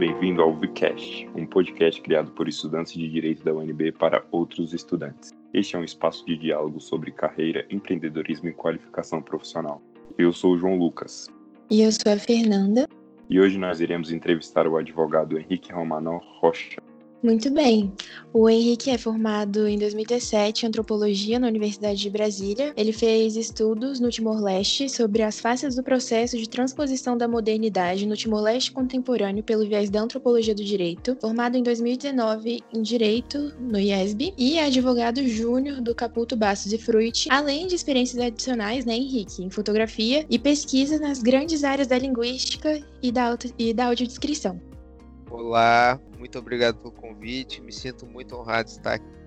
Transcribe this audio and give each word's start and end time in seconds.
bem-vindo 0.00 0.40
ao 0.40 0.54
VCast, 0.54 1.28
um 1.36 1.44
podcast 1.44 2.00
criado 2.00 2.30
por 2.30 2.48
estudantes 2.48 2.94
de 2.94 3.06
Direito 3.06 3.44
da 3.44 3.52
UNB 3.52 3.92
para 3.92 4.24
outros 4.30 4.72
estudantes. 4.72 5.30
Este 5.52 5.76
é 5.76 5.78
um 5.78 5.84
espaço 5.84 6.24
de 6.24 6.38
diálogo 6.38 6.80
sobre 6.80 7.10
carreira, 7.10 7.66
empreendedorismo 7.68 8.48
e 8.48 8.54
qualificação 8.54 9.20
profissional. 9.20 9.82
Eu 10.16 10.32
sou 10.32 10.54
o 10.54 10.58
João 10.58 10.78
Lucas. 10.78 11.28
E 11.70 11.82
eu 11.82 11.92
sou 11.92 12.10
a 12.10 12.16
Fernanda. 12.16 12.88
E 13.28 13.38
hoje 13.38 13.58
nós 13.58 13.82
iremos 13.82 14.10
entrevistar 14.10 14.66
o 14.66 14.78
advogado 14.78 15.38
Henrique 15.38 15.70
Romanó 15.70 16.18
Rocha, 16.40 16.80
muito 17.22 17.50
bem. 17.50 17.92
O 18.32 18.48
Henrique 18.48 18.90
é 18.90 18.96
formado 18.96 19.66
em 19.66 19.78
2017 19.78 20.64
em 20.64 20.68
antropologia 20.68 21.38
na 21.38 21.48
Universidade 21.48 22.00
de 22.00 22.10
Brasília. 22.10 22.72
Ele 22.76 22.92
fez 22.92 23.36
estudos 23.36 24.00
no 24.00 24.10
Timor-Leste 24.10 24.88
sobre 24.88 25.22
as 25.22 25.38
faces 25.38 25.74
do 25.74 25.82
processo 25.82 26.36
de 26.36 26.48
transposição 26.48 27.16
da 27.16 27.28
modernidade 27.28 28.06
no 28.06 28.16
Timor-Leste 28.16 28.72
contemporâneo 28.72 29.42
pelo 29.42 29.66
viés 29.66 29.90
da 29.90 30.00
antropologia 30.00 30.54
do 30.54 30.64
direito. 30.64 31.16
Formado 31.20 31.56
em 31.56 31.62
2019 31.62 32.62
em 32.72 32.82
direito 32.82 33.52
no 33.60 33.78
IESB 33.78 34.32
e 34.38 34.56
é 34.56 34.64
advogado 34.64 35.26
júnior 35.26 35.80
do 35.80 35.94
Caputo 35.94 36.36
Bastos 36.36 36.72
e 36.72 36.78
Fruit, 36.78 37.28
além 37.30 37.66
de 37.66 37.74
experiências 37.74 38.22
adicionais, 38.22 38.84
né, 38.84 38.94
Henrique, 38.94 39.42
em 39.42 39.50
fotografia 39.50 40.24
e 40.30 40.38
pesquisa 40.38 40.98
nas 40.98 41.20
grandes 41.20 41.64
áreas 41.64 41.88
da 41.88 41.98
linguística 41.98 42.80
e 43.02 43.12
da, 43.12 43.36
e 43.58 43.74
da 43.74 43.86
audiodescrição. 43.86 44.69
Olá, 45.30 46.00
muito 46.18 46.36
obrigado 46.40 46.78
pelo 46.78 46.90
convite. 46.90 47.60
Me 47.60 47.72
sinto 47.72 48.04
muito 48.04 48.36
honrado 48.36 48.64
de 48.64 48.72
estar 48.72 48.94
aqui 48.94 49.19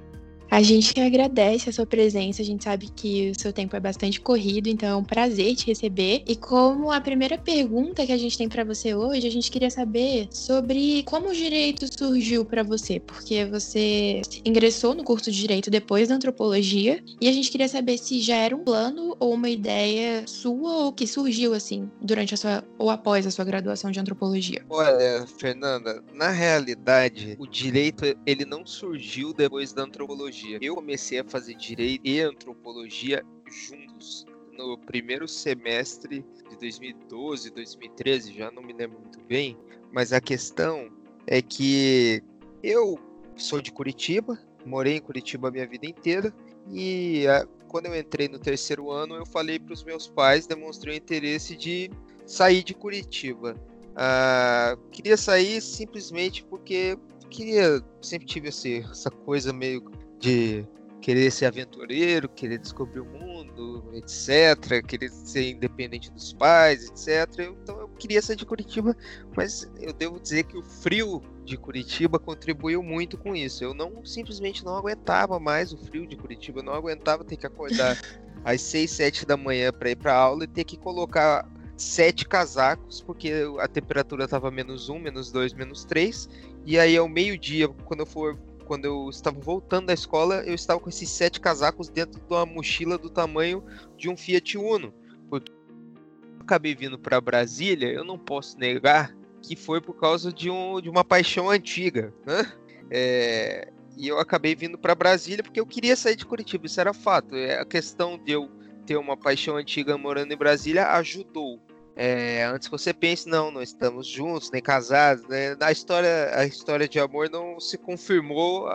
a 0.54 0.62
gente 0.62 1.00
agradece 1.00 1.68
a 1.68 1.74
sua 1.74 1.84
presença, 1.84 2.44
a 2.44 2.46
gente 2.46 2.64
sabe 2.64 2.88
que 2.96 3.32
o 3.32 3.40
seu 3.40 3.52
tempo 3.52 3.76
é 3.76 3.80
bastante 3.80 4.22
corrido, 4.22 4.68
então 4.68 4.88
é 4.88 4.96
um 4.96 5.04
prazer 5.04 5.56
te 5.56 5.66
receber. 5.66 6.24
E 6.28 6.36
como 6.36 6.92
a 6.92 7.02
primeira 7.02 7.40
pergunta 7.40 8.06
que 8.06 8.12
a 8.12 8.18
gente 8.20 8.38
tem 8.38 8.48
para 8.48 8.64
você 8.64 8.94
hoje, 8.94 9.26
a 9.26 9.32
gente 9.32 9.50
queria 9.50 9.72
saber 9.72 10.28
sobre 10.30 11.02
como 11.08 11.30
o 11.30 11.34
direito 11.34 11.92
surgiu 11.92 12.46
para 12.46 12.62
você, 12.62 13.00
porque 13.00 13.46
você 13.46 14.22
ingressou 14.46 14.94
no 14.94 15.04
curso 15.04 15.32
de 15.32 15.42
direito 15.42 15.72
depois 15.72 16.10
da 16.10 16.16
antropologia, 16.16 17.04
e 17.20 17.28
a 17.28 17.32
gente 17.32 17.50
queria 17.50 17.68
saber 17.68 17.98
se 17.98 18.22
já 18.22 18.36
era 18.36 18.56
um 18.56 18.64
plano 18.64 19.18
ou 19.20 19.34
uma 19.34 19.50
ideia 19.50 20.24
sua 20.28 20.84
ou 20.86 20.94
que 20.94 21.08
surgiu 21.08 21.56
assim 21.56 21.90
durante 22.00 22.36
a 22.36 22.38
sua 22.38 22.64
ou 22.78 22.92
após 22.92 23.26
a 23.26 23.32
sua 23.32 23.44
graduação 23.44 23.90
de 23.90 24.00
antropologia. 24.00 24.64
Olha, 24.70 25.26
Fernanda, 25.26 26.04
na 26.14 26.30
realidade, 26.30 27.36
o 27.40 27.48
direito 27.48 28.06
ele 28.24 28.46
não 28.46 28.64
surgiu 28.68 29.34
depois 29.34 29.74
da 29.74 29.82
antropologia 29.82 30.43
antropologia. 30.44 30.60
Eu 30.62 30.76
comecei 30.76 31.20
a 31.20 31.24
fazer 31.24 31.56
direito 31.56 32.06
e 32.06 32.20
antropologia 32.20 33.24
juntos 33.48 34.26
no 34.52 34.78
primeiro 34.78 35.28
semestre 35.28 36.26
de 36.50 36.58
2012, 36.58 37.50
2013, 37.50 38.34
já 38.34 38.52
não 38.52 38.62
me 38.62 38.74
lembro 38.74 39.00
muito 39.00 39.20
bem, 39.22 39.58
mas 39.92 40.14
a 40.14 40.22
questão 40.22 40.92
é 41.26 41.42
que 41.42 42.22
eu 42.62 43.00
sou 43.36 43.62
de 43.62 43.72
Curitiba, 43.72 44.38
morei 44.66 44.98
em 44.98 45.02
Curitiba 45.02 45.48
a 45.48 45.52
minha 45.52 45.68
vida 45.68 45.88
inteira 45.88 46.34
e 46.72 47.26
a, 47.28 47.48
quando 47.68 47.88
eu 47.88 47.98
entrei 47.98 48.28
no 48.28 48.38
terceiro 48.38 48.92
ano, 48.92 49.16
eu 49.16 49.26
falei 49.26 49.58
para 49.58 49.74
os 49.74 49.84
meus 49.84 50.08
pais, 50.08 50.46
demonstrei 50.46 50.96
o 50.96 50.98
interesse 50.98 51.56
de 51.56 51.90
sair 52.26 52.64
de 52.64 52.76
Curitiba. 52.76 53.56
Ah, 53.96 54.78
queria 54.92 55.18
sair 55.18 55.62
simplesmente 55.62 56.44
porque 56.44 56.98
queria 57.30 57.84
sempre 58.02 58.28
tive 58.28 58.50
esse, 58.50 58.86
essa 58.90 59.10
coisa 59.10 59.52
meio 59.52 59.82
de 60.24 60.66
querer 61.02 61.30
ser 61.32 61.48
aventureiro, 61.48 62.30
querer 62.30 62.58
descobrir 62.58 63.02
o 63.02 63.06
mundo, 63.06 63.92
etc., 63.94 64.82
querer 64.88 65.10
ser 65.10 65.52
independente 65.52 66.10
dos 66.10 66.32
pais, 66.32 66.88
etc. 66.88 67.52
Então 67.62 67.78
eu 67.78 67.90
queria 67.90 68.22
sair 68.22 68.38
de 68.38 68.46
Curitiba, 68.46 68.96
mas 69.36 69.70
eu 69.82 69.92
devo 69.92 70.18
dizer 70.18 70.46
que 70.46 70.58
o 70.58 70.64
frio 70.64 71.22
de 71.44 71.58
Curitiba 71.58 72.18
contribuiu 72.18 72.82
muito 72.82 73.18
com 73.18 73.36
isso. 73.36 73.66
Eu 73.66 73.74
não 73.74 74.06
simplesmente 74.06 74.64
não 74.64 74.78
aguentava 74.78 75.38
mais 75.42 75.74
o 75.74 75.78
frio 75.78 76.08
de 76.08 76.16
Curitiba, 76.16 76.62
eu 76.62 76.64
não 76.64 76.74
aguentava 76.74 77.26
ter 77.26 77.36
que 77.36 77.46
acordar 77.46 78.00
às 78.46 78.62
6, 78.62 78.90
7 78.90 79.26
da 79.26 79.36
manhã 79.36 79.74
para 79.74 79.92
ir 79.92 79.98
para 79.98 80.16
aula 80.16 80.46
e 80.46 80.48
ter 80.48 80.64
que 80.64 80.78
colocar 80.78 81.46
sete 81.76 82.26
casacos, 82.26 83.02
porque 83.02 83.34
a 83.60 83.68
temperatura 83.68 84.24
estava 84.24 84.50
menos 84.50 84.88
um, 84.88 85.00
menos 85.00 85.32
dois, 85.32 85.54
menos 85.54 85.84
três. 85.84 86.30
E 86.66 86.80
aí 86.80 86.96
ao 86.96 87.10
meio-dia, 87.10 87.68
quando 87.68 88.02
eu 88.02 88.06
for 88.06 88.38
quando 88.64 88.86
eu 88.86 89.10
estava 89.10 89.40
voltando 89.40 89.88
da 89.88 89.94
escola, 89.94 90.44
eu 90.46 90.54
estava 90.54 90.80
com 90.80 90.90
esses 90.90 91.10
sete 91.10 91.40
casacos 91.40 91.90
dentro 91.90 92.20
de 92.20 92.34
uma 92.34 92.46
mochila 92.46 92.98
do 92.98 93.10
tamanho 93.10 93.64
de 93.98 94.10
um 94.10 94.18
Fiat 94.18 94.58
Uno. 94.58 94.94
Porque 95.30 95.52
eu 95.52 96.42
acabei 96.42 96.76
vindo 96.76 96.98
para 96.98 97.22
Brasília, 97.22 97.88
eu 97.88 98.04
não 98.04 98.18
posso 98.18 98.58
negar 98.58 99.16
que 99.42 99.56
foi 99.56 99.82
por 99.82 99.94
causa 99.96 100.32
de, 100.32 100.50
um, 100.50 100.80
de 100.80 100.90
uma 100.90 101.04
paixão 101.04 101.50
antiga, 101.50 102.14
né? 102.26 102.52
É, 102.90 103.72
e 103.98 104.08
eu 104.08 104.20
acabei 104.20 104.56
vindo 104.56 104.78
para 104.78 104.96
Brasília 104.96 105.44
porque 105.44 105.60
eu 105.60 105.66
queria 105.66 105.96
sair 105.96 106.16
de 106.16 106.26
Curitiba, 106.26 106.66
isso 106.66 106.80
era 106.80 106.94
fato. 106.94 107.36
É, 107.36 107.60
a 107.60 107.66
questão 107.66 108.18
de 108.18 108.32
eu 108.32 108.50
ter 108.86 108.98
uma 108.98 109.18
paixão 109.18 109.58
antiga 109.58 109.98
morando 109.98 110.34
em 110.34 110.38
Brasília 110.38 110.88
ajudou. 110.94 111.60
É, 111.96 112.44
antes 112.44 112.68
você 112.68 112.92
pense, 112.94 113.30
não, 113.30 113.52
não 113.52 113.62
estamos 113.62 114.08
juntos, 114.08 114.50
nem 114.50 114.62
casados, 114.62 115.28
né? 115.28 115.56
A 115.60 115.72
história, 115.72 116.32
a 116.36 116.46
história 116.46 116.88
de 116.88 117.00
amor 117.00 117.30
não 117.30 117.60
se 117.60 117.78
confirmou 117.78 118.68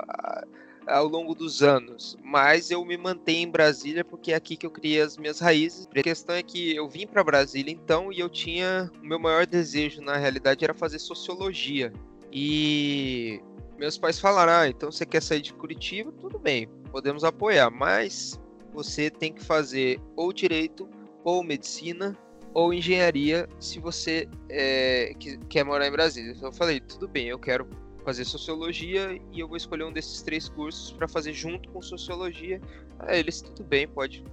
ao 0.88 1.06
longo 1.06 1.34
dos 1.34 1.62
anos, 1.62 2.16
mas 2.22 2.70
eu 2.70 2.84
me 2.84 2.96
mantenho 2.96 3.48
em 3.48 3.50
Brasília 3.50 4.04
porque 4.04 4.32
é 4.32 4.36
aqui 4.36 4.56
que 4.56 4.64
eu 4.64 4.70
criei 4.70 5.00
as 5.00 5.18
minhas 5.18 5.38
raízes. 5.38 5.86
A 5.94 6.02
questão 6.02 6.34
é 6.34 6.42
que 6.42 6.74
eu 6.74 6.88
vim 6.88 7.06
para 7.06 7.22
Brasília 7.22 7.72
então 7.72 8.12
e 8.12 8.20
eu 8.20 8.28
tinha 8.28 8.90
o 9.02 9.06
meu 9.06 9.18
maior 9.18 9.46
desejo 9.46 10.00
na 10.00 10.16
realidade 10.16 10.64
era 10.64 10.72
fazer 10.72 10.98
sociologia. 10.98 11.92
E 12.32 13.40
meus 13.76 13.98
pais 13.98 14.18
falaram: 14.18 14.52
"Ah, 14.52 14.68
então 14.68 14.90
você 14.90 15.04
quer 15.04 15.22
sair 15.22 15.42
de 15.42 15.52
Curitiba? 15.52 16.12
Tudo 16.12 16.38
bem, 16.38 16.68
podemos 16.90 17.24
apoiar, 17.24 17.70
mas 17.70 18.40
você 18.72 19.10
tem 19.10 19.32
que 19.32 19.44
fazer 19.44 20.00
ou 20.16 20.32
direito 20.32 20.88
ou 21.24 21.42
medicina 21.42 22.16
ou 22.58 22.74
engenharia 22.74 23.48
se 23.60 23.78
você 23.78 24.28
é, 24.48 25.14
quer 25.48 25.64
morar 25.64 25.86
em 25.86 25.92
Brasília. 25.92 26.32
Então 26.32 26.48
eu 26.48 26.52
falei, 26.52 26.80
tudo 26.80 27.06
bem, 27.06 27.28
eu 27.28 27.38
quero 27.38 27.68
fazer 28.04 28.24
sociologia 28.24 29.16
e 29.32 29.38
eu 29.38 29.46
vou 29.46 29.56
escolher 29.56 29.84
um 29.84 29.92
desses 29.92 30.22
três 30.22 30.48
cursos 30.48 30.90
para 30.90 31.06
fazer 31.06 31.32
junto 31.32 31.68
com 31.68 31.80
sociologia. 31.80 32.60
Aí 32.98 33.20
eles, 33.20 33.40
tudo 33.40 33.62
bem, 33.62 33.86
pode. 33.86 34.24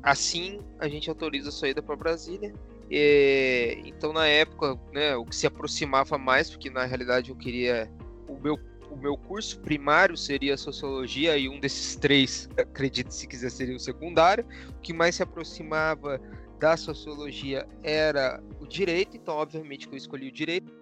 Assim 0.00 0.60
a 0.78 0.86
gente 0.86 1.08
autoriza 1.08 1.48
a 1.48 1.52
saída 1.52 1.82
para 1.82 1.96
Brasília. 1.96 2.54
E, 2.88 3.82
então 3.84 4.12
na 4.12 4.28
época, 4.28 4.78
né, 4.92 5.16
o 5.16 5.24
que 5.24 5.34
se 5.34 5.48
aproximava 5.48 6.16
mais, 6.16 6.50
porque 6.50 6.70
na 6.70 6.84
realidade 6.84 7.30
eu 7.30 7.36
queria 7.36 7.90
o 8.28 8.38
meu 8.38 8.60
o 8.92 8.96
meu 8.96 9.16
curso 9.16 9.58
primário 9.60 10.16
seria 10.18 10.54
sociologia 10.56 11.36
e 11.38 11.48
um 11.48 11.58
desses 11.58 11.96
três, 11.96 12.46
acredito 12.58 13.10
se 13.10 13.26
quiser 13.26 13.50
seria 13.50 13.74
o 13.74 13.80
secundário, 13.80 14.44
o 14.68 14.80
que 14.82 14.92
mais 14.92 15.14
se 15.14 15.22
aproximava 15.22 16.20
da 16.62 16.76
sociologia 16.76 17.66
era 17.82 18.40
o 18.60 18.66
direito, 18.68 19.16
então 19.16 19.34
obviamente 19.34 19.88
que 19.88 19.94
eu 19.94 19.98
escolhi 19.98 20.28
o 20.28 20.32
direito. 20.32 20.72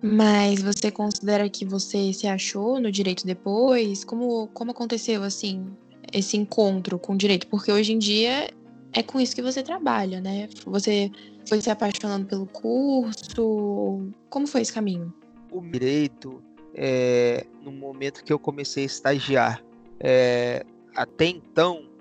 Mas 0.00 0.62
você 0.62 0.92
considera 0.92 1.50
que 1.50 1.64
você 1.64 2.12
se 2.12 2.28
achou 2.28 2.78
no 2.78 2.92
direito 2.92 3.26
depois? 3.26 4.04
Como, 4.04 4.46
como 4.54 4.70
aconteceu 4.70 5.24
assim 5.24 5.66
esse 6.12 6.36
encontro 6.36 7.00
com 7.00 7.14
o 7.14 7.16
direito? 7.16 7.48
Porque 7.48 7.72
hoje 7.72 7.94
em 7.94 7.98
dia 7.98 8.48
é 8.92 9.02
com 9.02 9.20
isso 9.20 9.34
que 9.34 9.42
você 9.42 9.60
trabalha, 9.60 10.20
né? 10.20 10.48
Você 10.66 11.10
foi 11.48 11.60
se 11.60 11.68
apaixonando 11.68 12.26
pelo 12.26 12.46
curso? 12.46 14.08
Como 14.30 14.46
foi 14.46 14.60
esse 14.60 14.72
caminho? 14.72 15.12
O 15.50 15.60
direito, 15.60 16.40
é, 16.76 17.44
no 17.60 17.72
momento 17.72 18.22
que 18.22 18.32
eu 18.32 18.38
comecei 18.38 18.84
a 18.84 18.86
estagiar, 18.86 19.64
é, 19.98 20.64
até 20.94 21.26
então 21.26 21.95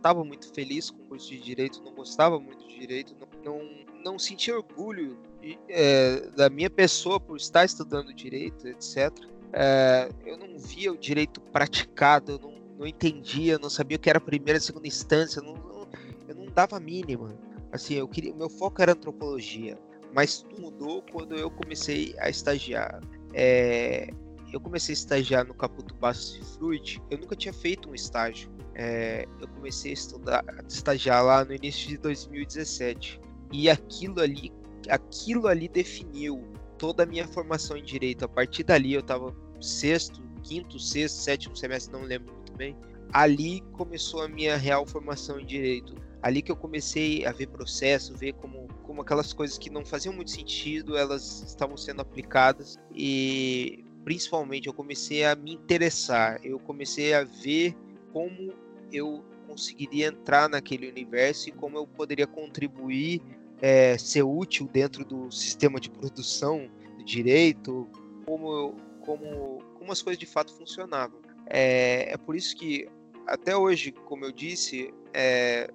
estava 0.00 0.24
muito 0.24 0.52
feliz 0.52 0.90
com 0.90 1.02
o 1.02 1.04
curso 1.06 1.28
de 1.28 1.38
direito, 1.38 1.82
não 1.82 1.94
gostava 1.94 2.40
muito 2.40 2.66
de 2.66 2.78
direito, 2.78 3.14
não, 3.20 3.28
não, 3.52 3.84
não 4.02 4.18
sentia 4.18 4.56
orgulho 4.56 5.18
de, 5.40 5.58
é, 5.68 6.28
da 6.30 6.48
minha 6.48 6.70
pessoa 6.70 7.20
por 7.20 7.36
estar 7.36 7.64
estudando 7.64 8.12
direito, 8.12 8.66
etc. 8.66 9.12
É, 9.52 10.08
eu 10.24 10.36
não 10.36 10.58
via 10.58 10.92
o 10.92 10.96
direito 10.96 11.40
praticado, 11.40 12.32
eu 12.32 12.38
não, 12.38 12.54
não 12.78 12.86
entendia, 12.86 13.58
não 13.58 13.70
sabia 13.70 13.96
o 13.96 14.00
que 14.00 14.08
era 14.10 14.20
primeira 14.20 14.58
e 14.58 14.60
segunda 14.60 14.86
instância, 14.86 15.42
não, 15.42 15.54
não, 15.54 15.88
eu 16.26 16.34
não 16.34 16.46
dava 16.46 16.76
a 16.76 16.80
mínima. 16.80 17.34
Assim, 17.70 17.94
eu 17.94 18.08
queria, 18.08 18.34
meu 18.34 18.48
foco 18.48 18.82
era 18.82 18.92
antropologia, 18.92 19.78
mas 20.12 20.44
mudou 20.58 21.02
quando 21.12 21.36
eu 21.36 21.50
comecei 21.50 22.14
a 22.18 22.28
estagiar. 22.28 23.00
É, 23.32 24.10
eu 24.52 24.60
comecei 24.60 24.92
a 24.92 24.94
estagiar 24.94 25.46
no 25.46 25.54
Caputo 25.54 25.94
Bastos 25.94 26.34
de 26.34 26.44
Fruit, 26.56 27.02
eu 27.10 27.18
nunca 27.18 27.36
tinha 27.36 27.52
feito 27.52 27.88
um 27.88 27.94
estágio. 27.94 28.50
É, 28.82 29.28
eu 29.38 29.46
comecei 29.48 29.90
a 29.90 29.94
estudar, 29.94 30.44
a 30.48 30.66
estagiar 30.66 31.22
lá 31.22 31.44
no 31.44 31.54
início 31.54 31.86
de 31.86 31.98
2017. 31.98 33.20
E 33.52 33.68
aquilo 33.68 34.22
ali, 34.22 34.50
aquilo 34.88 35.48
ali 35.48 35.68
definiu 35.68 36.42
toda 36.78 37.02
a 37.02 37.06
minha 37.06 37.28
formação 37.28 37.76
em 37.76 37.82
direito. 37.82 38.24
A 38.24 38.28
partir 38.28 38.64
dali 38.64 38.94
eu 38.94 39.00
estava 39.00 39.36
sexto, 39.60 40.22
quinto, 40.42 40.78
sexto, 40.78 41.16
sétimo 41.16 41.54
semestre, 41.54 41.92
não 41.92 42.04
lembro 42.04 42.32
muito 42.32 42.54
bem. 42.54 42.74
Ali 43.12 43.60
começou 43.72 44.22
a 44.22 44.28
minha 44.28 44.56
real 44.56 44.86
formação 44.86 45.38
em 45.38 45.44
direito. 45.44 45.94
ali 46.22 46.40
que 46.40 46.50
eu 46.50 46.56
comecei 46.56 47.26
a 47.26 47.32
ver 47.32 47.48
processo, 47.48 48.16
ver 48.16 48.32
como, 48.32 48.66
como 48.82 49.02
aquelas 49.02 49.34
coisas 49.34 49.58
que 49.58 49.68
não 49.68 49.84
faziam 49.84 50.14
muito 50.14 50.30
sentido, 50.30 50.96
elas 50.96 51.42
estavam 51.46 51.76
sendo 51.76 52.00
aplicadas 52.00 52.78
e 52.94 53.84
principalmente 54.04 54.68
eu 54.68 54.72
comecei 54.72 55.24
a 55.24 55.34
me 55.34 55.52
interessar, 55.52 56.40
eu 56.42 56.58
comecei 56.58 57.12
a 57.12 57.24
ver 57.24 57.74
como 58.12 58.52
eu 58.92 59.24
conseguiria 59.46 60.06
entrar 60.06 60.48
naquele 60.48 60.88
universo 60.88 61.48
e 61.48 61.52
como 61.52 61.76
eu 61.76 61.86
poderia 61.86 62.26
contribuir, 62.26 63.20
é, 63.60 63.98
ser 63.98 64.22
útil 64.22 64.68
dentro 64.72 65.04
do 65.04 65.30
sistema 65.30 65.80
de 65.80 65.90
produção 65.90 66.70
de 66.98 67.04
direito, 67.04 67.88
como, 68.24 68.74
como, 69.00 69.58
como 69.78 69.92
as 69.92 70.00
coisas 70.00 70.18
de 70.18 70.26
fato 70.26 70.52
funcionavam. 70.54 71.20
É, 71.46 72.12
é 72.12 72.16
por 72.16 72.36
isso 72.36 72.56
que 72.56 72.88
até 73.26 73.56
hoje, 73.56 73.92
como 73.92 74.24
eu 74.24 74.32
disse, 74.32 74.92
é, 75.12 75.70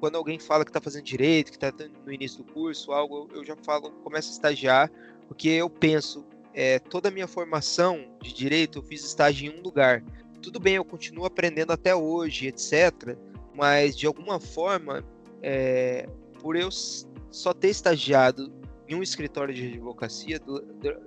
quando 0.00 0.16
alguém 0.16 0.38
fala 0.38 0.64
que 0.64 0.70
está 0.70 0.80
fazendo 0.80 1.04
direito, 1.04 1.50
que 1.50 1.56
está 1.56 1.72
no 2.04 2.12
início 2.12 2.42
do 2.42 2.52
curso, 2.52 2.92
algo, 2.92 3.28
eu 3.32 3.44
já 3.44 3.56
falo, 3.56 3.90
começo 4.02 4.30
a 4.30 4.32
estagiar, 4.32 4.90
porque 5.26 5.48
eu 5.48 5.68
penso, 5.68 6.24
é, 6.54 6.78
toda 6.78 7.08
a 7.08 7.12
minha 7.12 7.26
formação 7.26 8.16
de 8.20 8.32
direito 8.32 8.78
eu 8.78 8.82
fiz 8.82 9.04
estágio 9.04 9.52
em 9.52 9.58
um 9.58 9.62
lugar. 9.62 10.02
Tudo 10.42 10.60
bem, 10.60 10.74
eu 10.74 10.84
continuo 10.84 11.24
aprendendo 11.24 11.72
até 11.72 11.94
hoje, 11.94 12.46
etc. 12.48 13.16
Mas 13.54 13.96
de 13.96 14.06
alguma 14.06 14.38
forma, 14.38 15.04
é, 15.42 16.08
por 16.40 16.56
eu 16.56 16.70
só 16.70 17.52
ter 17.52 17.68
estagiado 17.68 18.52
em 18.88 18.94
um 18.94 19.02
escritório 19.02 19.52
de 19.52 19.66
advocacia 19.66 20.40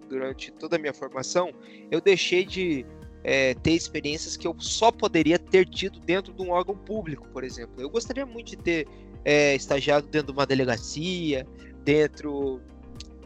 durante 0.08 0.52
toda 0.52 0.76
a 0.76 0.80
minha 0.80 0.94
formação, 0.94 1.52
eu 1.90 2.00
deixei 2.00 2.46
de 2.46 2.86
é, 3.24 3.54
ter 3.56 3.72
experiências 3.72 4.38
que 4.38 4.46
eu 4.46 4.56
só 4.60 4.92
poderia 4.92 5.40
ter 5.40 5.68
tido 5.68 6.00
dentro 6.00 6.34
de 6.34 6.42
um 6.42 6.52
órgão 6.52 6.78
público, 6.78 7.28
por 7.30 7.44
exemplo. 7.44 7.82
Eu 7.82 7.90
gostaria 7.90 8.26
muito 8.26 8.52
de 8.52 8.58
ter 8.58 8.88
é, 9.26 9.56
estagiado 9.56 10.08
dentro 10.08 10.28
de 10.28 10.34
uma 10.34 10.46
delegacia, 10.46 11.48
dentro 11.84 12.62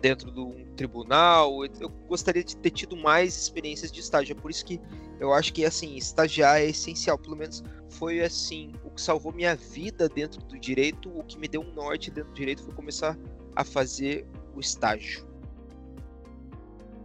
dentro 0.06 0.32
de 0.32 0.40
um 0.40 0.66
tribunal. 0.76 1.66
Eu 1.66 1.90
gostaria 2.08 2.44
de 2.44 2.56
ter 2.56 2.70
tido 2.70 2.96
mais 2.96 3.36
experiências 3.36 3.92
de 3.92 4.02
estágio. 4.02 4.34
É 4.38 4.40
por 4.40 4.52
isso 4.52 4.64
que 4.64 4.80
eu 5.20 5.34
acho 5.34 5.52
que 5.52 5.66
assim 5.66 5.96
estagiar 5.96 6.62
é 6.62 6.66
essencial. 6.66 7.18
Pelo 7.18 7.36
menos 7.36 7.64
foi 7.90 8.22
assim 8.22 8.72
o 8.84 8.92
que 8.92 9.02
salvou 9.02 9.34
minha 9.34 9.56
vida 9.56 10.08
dentro 10.08 10.40
do 10.44 10.60
direito. 10.60 11.10
O 11.10 11.24
que 11.24 11.40
me 11.40 11.48
deu 11.48 11.62
um 11.62 11.74
norte 11.74 12.12
dentro 12.12 12.30
do 12.30 12.36
direito 12.36 12.64
foi 12.64 12.74
começar 12.76 13.18
a 13.56 13.64
fazer 13.64 14.28
o 14.56 14.60
estágio. 14.60 15.28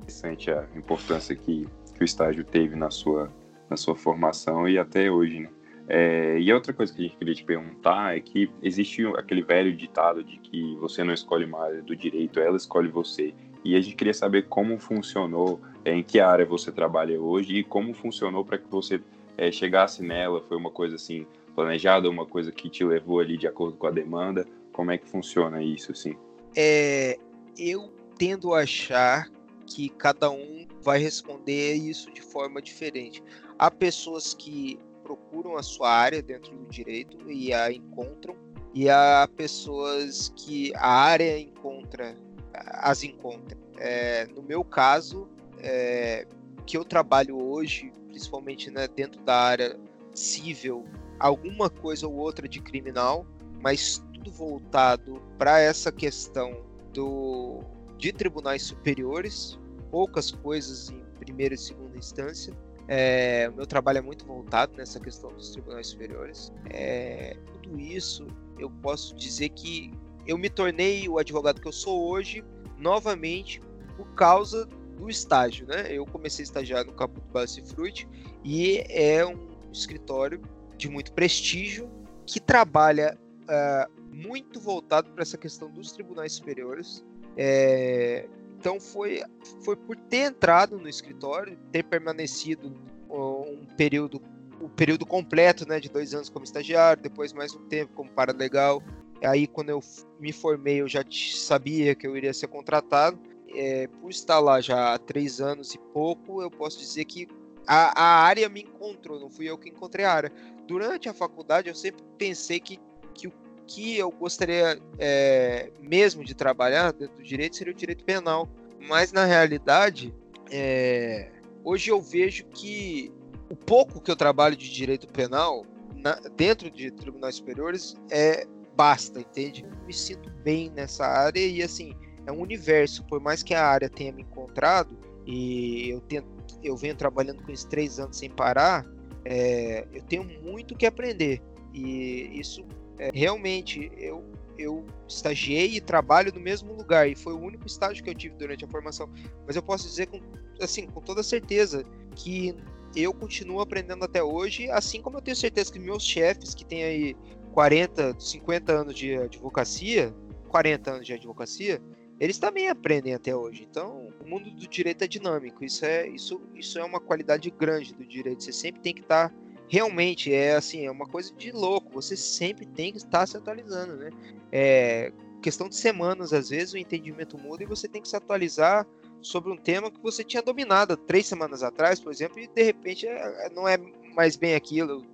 Interessante 0.02 0.50
a 0.50 0.68
importância 0.76 1.34
que 1.34 1.66
que 1.94 2.02
o 2.02 2.06
estágio 2.06 2.44
teve 2.44 2.76
na 2.76 2.90
sua, 2.90 3.30
na 3.68 3.76
sua 3.76 3.94
formação 3.94 4.66
e 4.66 4.78
até 4.78 5.10
hoje, 5.10 5.40
né? 5.40 5.50
É, 5.88 6.38
e 6.38 6.52
outra 6.52 6.72
coisa 6.72 6.92
que 6.94 7.00
a 7.00 7.04
gente 7.04 7.16
queria 7.16 7.34
te 7.34 7.44
perguntar 7.44 8.16
é 8.16 8.20
que 8.20 8.50
existe 8.62 9.04
aquele 9.16 9.42
velho 9.42 9.74
ditado 9.74 10.22
de 10.22 10.36
que 10.38 10.76
você 10.76 11.02
não 11.02 11.12
escolhe 11.12 11.48
área 11.54 11.82
do 11.82 11.96
direito, 11.96 12.38
ela 12.38 12.56
escolhe 12.56 12.88
você. 12.88 13.34
E 13.64 13.76
a 13.76 13.80
gente 13.80 13.96
queria 13.96 14.14
saber 14.14 14.46
como 14.48 14.78
funcionou, 14.78 15.60
é, 15.84 15.92
em 15.92 16.02
que 16.02 16.20
área 16.20 16.46
você 16.46 16.70
trabalha 16.72 17.20
hoje 17.20 17.56
e 17.56 17.64
como 17.64 17.92
funcionou 17.92 18.44
para 18.44 18.58
que 18.58 18.68
você 18.70 19.00
é, 19.36 19.50
chegasse 19.50 20.02
nela. 20.02 20.42
Foi 20.42 20.56
uma 20.56 20.70
coisa 20.70 20.96
assim 20.96 21.26
planejada, 21.54 22.08
uma 22.08 22.24
coisa 22.24 22.50
que 22.52 22.68
te 22.70 22.84
levou 22.84 23.20
ali 23.20 23.36
de 23.36 23.46
acordo 23.46 23.76
com 23.76 23.86
a 23.86 23.90
demanda? 23.90 24.46
Como 24.72 24.90
é 24.90 24.98
que 24.98 25.08
funciona 25.08 25.62
isso, 25.62 25.92
assim? 25.92 26.16
É, 26.56 27.18
eu 27.58 27.92
tendo 28.16 28.54
a 28.54 28.60
achar 28.60 29.28
que 29.66 29.88
cada 29.88 30.30
um 30.30 30.66
vai 30.82 30.98
responder 30.98 31.74
isso 31.74 32.10
de 32.12 32.20
forma 32.20 32.60
diferente. 32.60 33.22
Há 33.58 33.70
pessoas 33.70 34.34
que 34.34 34.78
procuram 35.10 35.56
a 35.56 35.62
sua 35.62 35.90
área 35.90 36.22
dentro 36.22 36.56
do 36.56 36.66
direito 36.66 37.30
e 37.30 37.52
a 37.52 37.72
encontram, 37.72 38.36
e 38.72 38.88
há 38.88 39.28
pessoas 39.36 40.32
que 40.36 40.72
a 40.76 40.88
área 40.88 41.36
encontra, 41.36 42.16
as 42.54 43.02
encontra. 43.02 43.58
É, 43.78 44.26
no 44.28 44.42
meu 44.42 44.62
caso, 44.62 45.28
é, 45.58 46.26
que 46.64 46.76
eu 46.76 46.84
trabalho 46.84 47.36
hoje, 47.36 47.92
principalmente 48.06 48.70
né, 48.70 48.86
dentro 48.86 49.20
da 49.22 49.34
área 49.34 49.76
civil, 50.14 50.86
alguma 51.18 51.68
coisa 51.68 52.06
ou 52.06 52.14
outra 52.14 52.46
de 52.46 52.60
criminal, 52.60 53.26
mas 53.60 54.04
tudo 54.14 54.30
voltado 54.30 55.20
para 55.36 55.58
essa 55.58 55.90
questão 55.90 56.62
do, 56.94 57.64
de 57.98 58.12
tribunais 58.12 58.62
superiores, 58.62 59.58
poucas 59.90 60.30
coisas 60.30 60.88
em 60.90 61.02
primeira 61.18 61.56
e 61.56 61.58
segunda 61.58 61.98
instância. 61.98 62.54
É, 62.92 63.48
o 63.52 63.56
meu 63.56 63.66
trabalho 63.66 63.98
é 63.98 64.00
muito 64.00 64.26
voltado 64.26 64.76
nessa 64.76 64.98
questão 64.98 65.32
dos 65.32 65.50
tribunais 65.50 65.86
superiores. 65.86 66.52
É, 66.68 67.36
tudo 67.62 67.78
isso 67.78 68.26
eu 68.58 68.68
posso 68.68 69.14
dizer 69.14 69.50
que 69.50 69.92
eu 70.26 70.36
me 70.36 70.50
tornei 70.50 71.08
o 71.08 71.16
advogado 71.16 71.60
que 71.60 71.68
eu 71.68 71.72
sou 71.72 72.10
hoje 72.10 72.44
novamente 72.76 73.62
por 73.96 74.12
causa 74.14 74.66
do 74.96 75.08
estágio, 75.08 75.68
né? 75.68 75.86
Eu 75.88 76.04
comecei 76.04 76.42
a 76.42 76.46
estagiar 76.46 76.84
no 76.84 76.92
Caputo 76.92 77.26
Bassi 77.32 77.62
Fruit 77.62 78.08
e 78.44 78.84
é 78.88 79.24
um 79.24 79.38
escritório 79.72 80.42
de 80.76 80.88
muito 80.88 81.12
prestígio 81.12 81.88
que 82.26 82.40
trabalha 82.40 83.16
uh, 83.44 84.00
muito 84.12 84.58
voltado 84.58 85.10
para 85.12 85.22
essa 85.22 85.38
questão 85.38 85.70
dos 85.70 85.92
tribunais 85.92 86.32
superiores. 86.32 87.04
É, 87.36 88.28
então 88.60 88.78
foi, 88.78 89.22
foi 89.64 89.74
por 89.74 89.96
ter 89.96 90.30
entrado 90.30 90.78
no 90.78 90.86
escritório, 90.86 91.58
ter 91.72 91.82
permanecido 91.82 92.78
um 93.08 93.64
período, 93.74 94.20
o 94.60 94.66
um 94.66 94.68
período 94.68 95.06
completo, 95.06 95.66
né, 95.66 95.80
de 95.80 95.88
dois 95.88 96.12
anos 96.12 96.28
como 96.28 96.44
estagiário, 96.44 97.02
depois 97.02 97.32
mais 97.32 97.54
um 97.54 97.66
tempo 97.68 97.94
como 97.94 98.10
paralegal. 98.10 98.82
Aí 99.24 99.46
quando 99.46 99.70
eu 99.70 99.80
me 100.18 100.30
formei, 100.30 100.82
eu 100.82 100.88
já 100.88 101.02
sabia 101.10 101.94
que 101.94 102.06
eu 102.06 102.14
iria 102.14 102.34
ser 102.34 102.48
contratado. 102.48 103.18
É, 103.52 103.88
por 103.88 104.10
estar 104.10 104.38
lá 104.38 104.60
já 104.60 104.92
há 104.94 104.98
três 104.98 105.40
anos 105.40 105.74
e 105.74 105.78
pouco, 105.78 106.42
eu 106.42 106.50
posso 106.50 106.78
dizer 106.78 107.06
que 107.06 107.26
a, 107.66 107.98
a 107.98 108.22
área 108.22 108.48
me 108.50 108.60
encontrou, 108.60 109.18
não 109.18 109.30
fui 109.30 109.48
eu 109.48 109.56
que 109.56 109.70
encontrei 109.70 110.04
a 110.04 110.12
área. 110.12 110.32
Durante 110.66 111.08
a 111.08 111.14
faculdade, 111.14 111.68
eu 111.68 111.74
sempre 111.74 112.04
pensei 112.18 112.60
que, 112.60 112.78
que 113.14 113.26
o 113.26 113.32
que 113.70 113.96
eu 113.96 114.10
gostaria 114.10 114.80
é, 114.98 115.70
mesmo 115.80 116.24
de 116.24 116.34
trabalhar 116.34 116.92
dentro 116.92 117.16
do 117.16 117.22
direito 117.22 117.56
seria 117.56 117.72
o 117.72 117.76
direito 117.76 118.04
penal. 118.04 118.48
Mas 118.88 119.12
na 119.12 119.24
realidade, 119.24 120.12
é, 120.50 121.30
hoje 121.62 121.90
eu 121.90 122.02
vejo 122.02 122.46
que 122.46 123.12
o 123.48 123.54
pouco 123.54 124.00
que 124.00 124.10
eu 124.10 124.16
trabalho 124.16 124.56
de 124.56 124.68
direito 124.68 125.06
penal 125.06 125.64
na, 125.94 126.14
dentro 126.36 126.68
de 126.68 126.90
tribunais 126.90 127.36
superiores 127.36 127.94
é 128.10 128.44
basta, 128.74 129.20
entende? 129.20 129.64
Eu 129.64 129.86
me 129.86 129.92
sinto 129.92 130.28
bem 130.42 130.70
nessa 130.70 131.06
área 131.06 131.40
e 131.40 131.62
assim 131.62 131.94
é 132.26 132.32
um 132.32 132.40
universo. 132.40 133.04
Por 133.04 133.20
mais 133.20 133.40
que 133.40 133.54
a 133.54 133.64
área 133.64 133.88
tenha 133.88 134.12
me 134.12 134.22
encontrado 134.22 134.98
e 135.24 135.90
eu 135.90 136.00
tento, 136.00 136.26
eu 136.64 136.76
venho 136.76 136.96
trabalhando 136.96 137.44
com 137.44 137.52
esses 137.52 137.66
três 137.66 138.00
anos 138.00 138.18
sem 138.18 138.30
parar, 138.30 138.84
é, 139.24 139.86
eu 139.92 140.02
tenho 140.02 140.24
muito 140.42 140.74
que 140.74 140.86
aprender 140.86 141.40
e 141.72 142.40
isso 142.40 142.64
é, 143.00 143.10
realmente 143.14 143.90
eu 143.96 144.22
eu 144.58 144.84
estagiei 145.08 145.76
e 145.76 145.80
trabalho 145.80 146.30
no 146.34 146.38
mesmo 146.38 146.74
lugar 146.74 147.08
e 147.08 147.14
foi 147.14 147.32
o 147.32 147.40
único 147.40 147.66
estágio 147.66 148.04
que 148.04 148.10
eu 148.10 148.14
tive 148.14 148.34
durante 148.36 148.62
a 148.62 148.68
formação. 148.68 149.08
Mas 149.46 149.56
eu 149.56 149.62
posso 149.62 149.88
dizer 149.88 150.06
com 150.06 150.20
assim, 150.60 150.86
com 150.86 151.00
toda 151.00 151.22
certeza 151.22 151.82
que 152.14 152.54
eu 152.94 153.14
continuo 153.14 153.62
aprendendo 153.62 154.04
até 154.04 154.22
hoje, 154.22 154.70
assim 154.70 155.00
como 155.00 155.16
eu 155.16 155.22
tenho 155.22 155.36
certeza 155.36 155.72
que 155.72 155.78
meus 155.78 156.04
chefes 156.04 156.54
que 156.54 156.66
têm 156.66 156.84
aí 156.84 157.16
40, 157.54 158.20
50 158.20 158.72
anos 158.72 158.94
de 158.94 159.16
advocacia, 159.16 160.14
40 160.48 160.90
anos 160.90 161.06
de 161.06 161.14
advocacia, 161.14 161.80
eles 162.18 162.36
também 162.36 162.68
aprendem 162.68 163.14
até 163.14 163.34
hoje. 163.34 163.66
Então, 163.68 164.12
o 164.22 164.28
mundo 164.28 164.50
do 164.50 164.68
direito 164.68 165.02
é 165.02 165.08
dinâmico. 165.08 165.64
Isso 165.64 165.86
é 165.86 166.06
isso 166.06 166.38
isso 166.54 166.78
é 166.78 166.84
uma 166.84 167.00
qualidade 167.00 167.50
grande 167.50 167.94
do 167.94 168.04
direito. 168.04 168.44
Você 168.44 168.52
sempre 168.52 168.82
tem 168.82 168.92
que 168.92 169.00
estar 169.00 169.30
tá 169.30 169.34
realmente 169.70 170.34
é 170.34 170.56
assim, 170.56 170.84
é 170.84 170.90
uma 170.90 171.06
coisa 171.06 171.32
de 171.32 171.52
louco. 171.52 171.92
Você 171.92 172.16
sempre 172.16 172.66
tem 172.66 172.90
que 172.90 172.98
estar 172.98 173.24
se 173.26 173.36
atualizando, 173.36 173.94
né? 173.94 174.10
É 174.50 175.12
questão 175.40 175.68
de 175.68 175.76
semanas, 175.76 176.34
às 176.34 176.50
vezes, 176.50 176.74
o 176.74 176.76
entendimento 176.76 177.38
muda 177.38 177.62
e 177.62 177.66
você 177.66 177.88
tem 177.88 178.02
que 178.02 178.08
se 178.08 178.16
atualizar 178.16 178.86
sobre 179.22 179.50
um 179.50 179.56
tema 179.56 179.90
que 179.90 180.02
você 180.02 180.22
tinha 180.22 180.42
dominado 180.42 180.96
três 180.96 181.26
semanas 181.26 181.62
atrás, 181.62 182.00
por 182.00 182.12
exemplo, 182.12 182.38
e 182.38 182.46
de 182.46 182.62
repente 182.62 183.06
é, 183.06 183.46
é, 183.46 183.50
não 183.50 183.66
é 183.66 183.78
mais 184.14 184.36
bem 184.36 184.54
aquilo. 184.54 185.06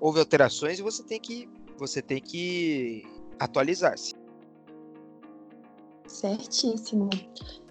Houve 0.00 0.18
alterações 0.18 0.78
e 0.78 0.82
você 0.82 1.02
tem 1.02 1.20
que 1.20 1.48
você 1.78 2.02
tem 2.02 2.20
que 2.20 3.04
atualizar-se. 3.38 4.14
Certíssimo. 6.06 7.08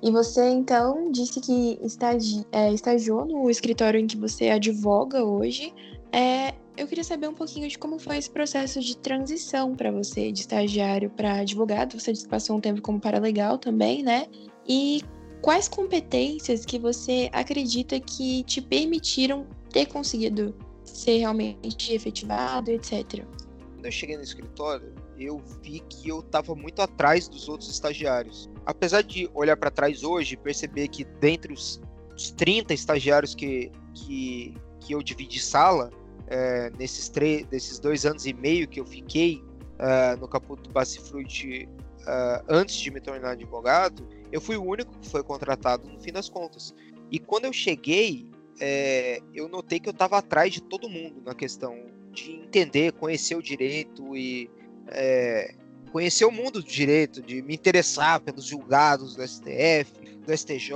E 0.01 0.11
você 0.11 0.49
então 0.49 1.11
disse 1.11 1.39
que 1.39 1.79
estagi, 1.81 2.45
é, 2.51 2.73
estagiou 2.73 3.25
no 3.25 3.49
escritório 3.49 3.99
em 3.99 4.07
que 4.07 4.17
você 4.17 4.49
advoga 4.49 5.23
hoje. 5.23 5.73
É, 6.13 6.53
eu 6.77 6.87
queria 6.87 7.03
saber 7.03 7.27
um 7.27 7.33
pouquinho 7.33 7.67
de 7.67 7.77
como 7.77 7.97
foi 7.97 8.17
esse 8.17 8.29
processo 8.29 8.79
de 8.79 8.95
transição 8.95 9.75
para 9.75 9.91
você, 9.91 10.31
de 10.31 10.41
estagiário 10.41 11.09
para 11.09 11.39
advogado. 11.39 11.99
Você 11.99 12.13
passou 12.27 12.57
um 12.57 12.61
tempo 12.61 12.81
como 12.81 12.99
paralegal 12.99 13.57
também, 13.57 14.03
né? 14.03 14.27
E 14.67 15.01
quais 15.41 15.67
competências 15.67 16.65
que 16.65 16.77
você 16.77 17.29
acredita 17.33 17.99
que 17.99 18.43
te 18.43 18.61
permitiram 18.61 19.47
ter 19.71 19.87
conseguido 19.87 20.55
ser 20.85 21.17
realmente 21.17 21.93
efetivado, 21.93 22.69
etc. 22.69 23.25
quando 23.83 23.85
eu 23.85 23.91
cheguei 23.91 24.15
no 24.15 24.23
escritório, 24.23 24.93
eu 25.17 25.41
vi 25.61 25.81
que 25.89 26.09
eu 26.09 26.19
estava 26.19 26.55
muito 26.55 26.81
atrás 26.81 27.27
dos 27.27 27.49
outros 27.49 27.69
estagiários. 27.69 28.49
Apesar 28.65 29.01
de 29.01 29.29
olhar 29.33 29.57
para 29.57 29.69
trás 29.69 30.03
hoje 30.03 30.35
e 30.35 30.37
perceber 30.37 30.87
que 30.87 31.03
dentre 31.03 31.51
os, 31.51 31.81
os 32.15 32.31
30 32.31 32.73
estagiários 32.73 33.35
que, 33.35 33.71
que, 33.93 34.53
que 34.79 34.93
eu 34.93 35.03
dividi 35.03 35.39
sala, 35.39 35.91
é, 36.33 36.71
nesses, 36.79 37.09
três, 37.09 37.45
nesses 37.51 37.77
dois 37.77 38.07
anos 38.07 38.25
e 38.25 38.33
meio 38.33 38.67
que 38.67 38.79
eu 38.79 38.85
fiquei 38.87 39.43
uh, 39.77 40.19
no 40.19 40.27
Caputo 40.27 40.67
Bacifruit 40.71 41.69
uh, 42.01 42.43
antes 42.49 42.75
de 42.77 42.89
me 42.89 42.99
tornar 42.99 43.31
advogado, 43.33 44.07
eu 44.31 44.41
fui 44.41 44.57
o 44.57 44.63
único 44.63 44.97
que 44.97 45.07
foi 45.07 45.23
contratado 45.23 45.87
no 45.87 45.99
fim 45.99 46.11
das 46.11 46.27
contas. 46.29 46.73
E 47.11 47.19
quando 47.19 47.45
eu 47.45 47.53
cheguei, 47.53 48.27
é, 48.59 49.21
eu 49.31 49.47
notei 49.47 49.79
que 49.79 49.87
eu 49.87 49.93
estava 49.93 50.17
atrás 50.17 50.51
de 50.51 50.63
todo 50.63 50.89
mundo 50.89 51.21
na 51.23 51.35
questão 51.35 51.85
de 52.11 52.31
entender, 52.31 52.93
conhecer 52.93 53.35
o 53.35 53.41
direito 53.41 54.17
e 54.17 54.49
é, 54.87 55.53
conhecer 55.91 56.25
o 56.25 56.31
mundo 56.31 56.63
do 56.63 56.67
direito, 56.67 57.21
de 57.21 57.43
me 57.43 57.53
interessar 57.53 58.19
pelos 58.21 58.45
julgados 58.45 59.15
do 59.15 59.21
STF, 59.21 59.93
do 60.25 60.35
STJ. 60.35 60.71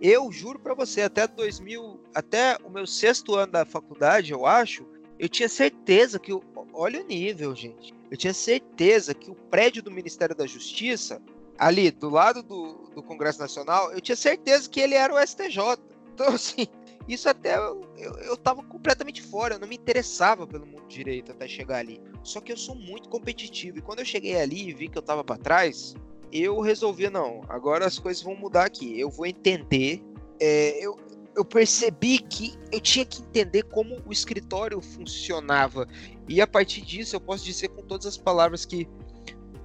Eu 0.00 0.30
juro 0.30 0.58
para 0.58 0.74
você, 0.74 1.02
até 1.02 1.26
2000, 1.26 2.00
até 2.14 2.58
o 2.64 2.70
meu 2.70 2.86
sexto 2.86 3.34
ano 3.34 3.52
da 3.52 3.64
faculdade, 3.64 4.32
eu 4.32 4.44
acho, 4.44 4.86
eu 5.18 5.28
tinha 5.28 5.48
certeza 5.48 6.18
que, 6.18 6.32
olha 6.72 7.00
o 7.00 7.06
nível, 7.06 7.54
gente. 7.54 7.94
Eu 8.10 8.16
tinha 8.16 8.34
certeza 8.34 9.14
que 9.14 9.30
o 9.30 9.34
prédio 9.34 9.82
do 9.82 9.90
Ministério 9.90 10.36
da 10.36 10.46
Justiça, 10.46 11.20
ali 11.58 11.90
do 11.90 12.10
lado 12.10 12.42
do, 12.42 12.90
do 12.94 13.02
Congresso 13.02 13.40
Nacional, 13.40 13.92
eu 13.92 14.00
tinha 14.00 14.16
certeza 14.16 14.68
que 14.68 14.80
ele 14.80 14.94
era 14.94 15.14
o 15.14 15.26
STJ. 15.26 15.78
Então, 16.12 16.28
assim, 16.34 16.66
isso 17.08 17.28
até 17.28 17.56
eu, 17.56 17.88
eu, 17.96 18.12
eu 18.18 18.36
tava 18.36 18.62
completamente 18.62 19.22
fora, 19.22 19.54
eu 19.54 19.58
não 19.58 19.66
me 19.66 19.76
interessava 19.76 20.46
pelo 20.46 20.66
mundo 20.66 20.86
direito 20.86 21.32
até 21.32 21.48
chegar 21.48 21.78
ali. 21.78 22.00
Só 22.22 22.40
que 22.40 22.52
eu 22.52 22.56
sou 22.56 22.74
muito 22.74 23.08
competitivo. 23.08 23.78
E 23.78 23.82
quando 23.82 24.00
eu 24.00 24.04
cheguei 24.04 24.38
ali 24.40 24.68
e 24.68 24.74
vi 24.74 24.88
que 24.88 24.98
eu 24.98 25.02
tava 25.02 25.24
para 25.24 25.38
trás, 25.38 25.94
eu 26.32 26.60
resolvi, 26.60 27.08
não, 27.08 27.42
agora 27.48 27.86
as 27.86 27.98
coisas 27.98 28.22
vão 28.22 28.34
mudar 28.34 28.66
aqui. 28.66 28.98
Eu 28.98 29.10
vou 29.10 29.26
entender. 29.26 30.02
É, 30.40 30.84
eu, 30.84 30.98
eu 31.36 31.44
percebi 31.44 32.18
que 32.18 32.54
eu 32.72 32.80
tinha 32.80 33.04
que 33.04 33.22
entender 33.22 33.62
como 33.64 34.00
o 34.06 34.12
escritório 34.12 34.80
funcionava. 34.80 35.86
E 36.28 36.40
a 36.40 36.46
partir 36.46 36.80
disso 36.80 37.16
eu 37.16 37.20
posso 37.20 37.44
dizer 37.44 37.68
com 37.68 37.82
todas 37.82 38.06
as 38.06 38.16
palavras 38.16 38.64
que 38.64 38.88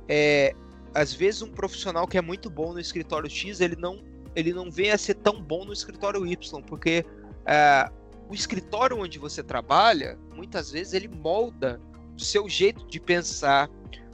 é, 0.07 0.53
às 0.93 1.13
vezes 1.13 1.41
um 1.41 1.51
profissional 1.51 2.07
que 2.07 2.17
é 2.17 2.21
muito 2.21 2.49
bom 2.49 2.73
no 2.73 2.79
escritório 2.79 3.29
X, 3.29 3.61
ele 3.61 3.75
não, 3.77 4.03
ele 4.35 4.53
não 4.53 4.69
vem 4.69 4.91
a 4.91 4.97
ser 4.97 5.15
tão 5.15 5.41
bom 5.41 5.63
no 5.63 5.71
escritório 5.71 6.25
Y, 6.27 6.61
porque 6.63 7.05
é, 7.45 7.89
o 8.29 8.33
escritório 8.33 8.99
onde 8.99 9.17
você 9.17 9.41
trabalha, 9.41 10.17
muitas 10.35 10.71
vezes 10.71 10.93
ele 10.93 11.07
molda 11.07 11.81
o 12.15 12.19
seu 12.19 12.47
jeito 12.49 12.85
de 12.87 12.99
pensar, 12.99 13.69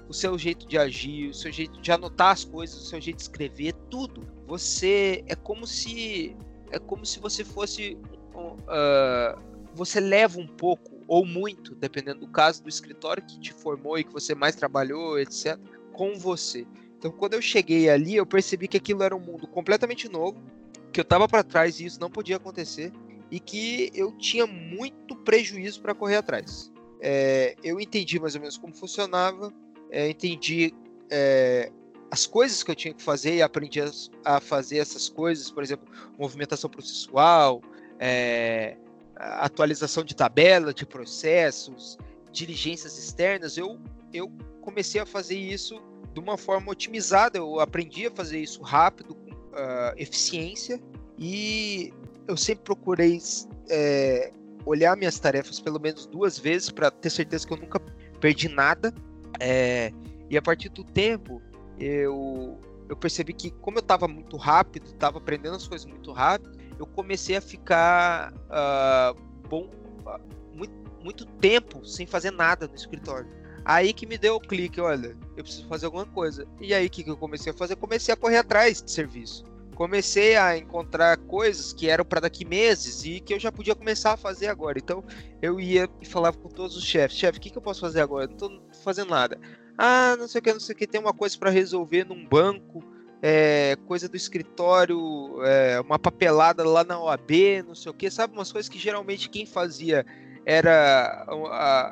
o 0.08 0.14
seu 0.14 0.38
jeito 0.38 0.68
de 0.68 0.78
agir, 0.78 1.30
o 1.30 1.34
seu 1.34 1.52
jeito 1.52 1.82
de 1.82 1.92
anotar 1.92 2.32
as 2.32 2.44
coisas, 2.44 2.78
o 2.78 2.86
seu 2.86 3.02
jeito 3.02 3.18
de 3.18 3.24
escrever, 3.24 3.74
tudo. 3.90 4.22
Você 4.48 5.24
é 5.28 5.36
como 5.36 5.68
se 5.68 6.36
é 6.72 6.80
como 6.80 7.06
se 7.06 7.20
você 7.20 7.44
fosse. 7.44 7.98
Uh, 8.36 9.58
você 9.74 10.00
leva 10.00 10.40
um 10.40 10.48
pouco, 10.48 10.92
ou 11.08 11.26
muito, 11.26 11.76
dependendo 11.76 12.22
do 12.22 12.28
caso, 12.28 12.64
do 12.64 12.70
escritório 12.70 13.24
que 13.24 13.40
te 13.40 13.54
formou 13.54 13.98
e 13.98 14.04
que 14.04 14.12
você 14.12 14.34
mais 14.34 14.56
trabalhou, 14.56 15.20
etc., 15.20 15.58
com 15.94 16.16
você. 16.16 16.66
Então, 16.98 17.12
quando 17.12 17.36
eu 17.36 17.42
cheguei 17.42 17.90
ali, 17.90 18.16
eu 18.16 18.26
percebi 18.26 18.68
que 18.68 18.78
aquilo 18.78 19.04
era 19.04 19.16
um 19.16 19.20
mundo 19.20 19.48
completamente 19.48 20.10
novo, 20.10 20.42
que 20.92 21.00
eu 21.00 21.04
estava 21.04 21.28
para 21.28 21.44
trás 21.44 21.80
e 21.80 21.86
isso 21.86 22.00
não 22.00 22.10
podia 22.10 22.38
acontecer, 22.38 22.92
e 23.30 23.40
que 23.40 23.92
eu 23.94 24.12
tinha 24.14 24.48
muito 24.48 25.16
prejuízo 25.16 25.80
para 25.82 25.94
correr 25.94 26.16
atrás. 26.16 26.72
É, 27.00 27.56
eu 27.64 27.80
entendi 27.80 28.20
mais 28.20 28.34
ou 28.34 28.42
menos 28.42 28.58
como 28.58 28.74
funcionava, 28.74 29.54
é, 29.92 30.10
entendi 30.10 30.74
é, 31.10 31.72
as 32.10 32.26
coisas 32.26 32.64
que 32.64 32.72
eu 32.72 32.76
tinha 32.76 32.94
que 32.94 33.02
fazer 33.02 33.36
e 33.36 33.42
aprendi 33.42 33.82
a, 33.82 33.90
a 34.24 34.40
fazer 34.40 34.78
essas 34.78 35.10
coisas, 35.10 35.52
por 35.52 35.64
exemplo, 35.64 35.88
movimentação 36.18 36.70
processual, 36.70 37.62
é, 38.00 38.78
atualização 39.16 40.04
de 40.04 40.16
tabela, 40.16 40.74
de 40.74 40.86
processos, 40.86 41.98
diligências 42.32 42.98
externas, 42.98 43.58
eu, 43.58 43.80
eu 44.14 44.32
comecei 44.62 45.02
a 45.02 45.06
fazer 45.06 45.38
isso 45.38 45.82
de 46.14 46.20
uma 46.20 46.38
forma 46.38 46.72
otimizada, 46.72 47.38
eu 47.38 47.60
aprendi 47.60 48.08
a 48.08 48.12
fazer 48.12 48.40
isso 48.40 48.62
rápido, 48.62 49.16
com 49.16 49.32
uh, 49.32 49.94
eficiência, 49.98 50.80
e 51.18 51.94
eu 52.28 52.36
sempre 52.38 52.64
procurei 52.64 53.20
é, 53.70 54.32
olhar 54.66 54.96
minhas 54.98 55.20
tarefas 55.20 55.60
pelo 55.60 55.80
menos 55.80 56.06
duas 56.06 56.38
vezes 56.38 56.70
para 56.70 56.92
ter 56.92 57.10
certeza 57.10 57.48
que 57.48 57.54
eu 57.54 57.58
nunca 57.58 57.80
perdi 58.20 58.50
nada. 58.50 58.94
É, 59.40 59.92
e 60.30 60.38
a 60.38 60.42
partir 60.42 60.70
do 60.70 60.84
tempo, 60.84 61.42
eu, 61.80 62.60
eu 62.90 62.96
percebi 62.96 63.34
que, 63.34 63.52
como 63.52 63.78
eu 63.78 63.82
estava 63.82 64.08
muito 64.08 64.38
rápido, 64.38 64.88
estava 64.88 65.18
aprendendo 65.18 65.56
as 65.56 65.68
coisas 65.68 65.86
muito 65.86 66.12
rápido, 66.12 66.58
eu 66.80 66.86
comecei 66.86 67.36
a 67.36 67.42
ficar 67.42 68.34
uh, 68.34 69.20
bom 69.48 69.70
uh, 70.06 70.20
muito, 70.56 70.74
muito 71.04 71.26
tempo 71.26 71.86
sem 71.86 72.06
fazer 72.06 72.32
nada 72.32 72.68
no 72.68 72.76
escritório. 72.76 73.30
Aí 73.66 73.92
que 73.92 74.06
me 74.06 74.18
deu 74.18 74.36
o 74.36 74.40
clique, 74.40 74.80
olha, 74.80 75.18
eu 75.36 75.44
preciso 75.44 75.68
fazer 75.68 75.88
alguma 75.88 76.06
coisa. 76.06 76.48
E 76.62 76.74
aí 76.74 76.88
que, 76.90 77.04
que 77.04 77.10
eu 77.10 77.18
comecei 77.18 77.52
a 77.52 77.56
fazer? 77.56 77.76
Comecei 77.76 78.14
a 78.14 78.18
correr 78.18 78.38
atrás 78.38 78.82
de 78.82 78.90
serviço. 78.90 79.44
Comecei 79.76 80.36
a 80.36 80.58
encontrar 80.58 81.18
coisas 81.18 81.72
que 81.74 81.90
eram 81.90 82.04
para 82.04 82.22
daqui 82.22 82.44
meses 82.46 83.06
e 83.06 83.20
que 83.20 83.34
eu 83.34 83.40
já 83.40 83.52
podia 83.52 83.76
começar 83.76 84.14
a 84.14 84.18
fazer 84.18 84.48
agora. 84.48 84.80
Então 84.80 85.04
eu 85.42 85.60
ia 85.60 85.88
e 86.02 86.06
falava 86.06 86.38
com 86.38 86.50
todos 86.50 86.76
os 86.78 86.84
chefes: 86.84 87.18
chefe, 87.18 87.38
o 87.38 87.42
que, 87.42 87.50
que 87.50 87.58
eu 87.58 87.62
posso 87.62 87.82
fazer 87.82 88.00
agora? 88.00 88.32
Estou 88.32 88.50
fazendo 88.88 89.10
nada. 89.10 89.38
Ah, 89.78 90.16
não 90.18 90.30
sei 90.30 90.40
o 90.40 90.42
que, 90.42 90.54
não 90.54 90.60
sei 90.62 90.74
o 90.74 90.78
que, 90.78 90.88
tem 90.88 91.02
uma 91.02 91.14
coisa 91.14 91.38
para 91.38 91.50
resolver 91.50 92.06
num 92.06 92.26
banco, 92.26 92.82
é, 93.22 93.78
coisa 93.86 94.08
do 94.08 94.16
escritório, 94.16 95.44
é, 95.44 95.82
uma 95.82 96.00
papelada 96.00 96.64
lá 96.64 96.86
na 96.86 96.98
OAB, 96.98 97.64
não 97.68 97.76
sei 97.76 97.92
o 97.92 97.94
que, 97.94 98.10
sabe? 98.10 98.34
Umas 98.34 98.50
coisas 98.50 98.70
que 98.70 98.80
geralmente 98.80 99.30
quem 99.30 99.46
fazia 99.46 100.06
era 100.46 101.28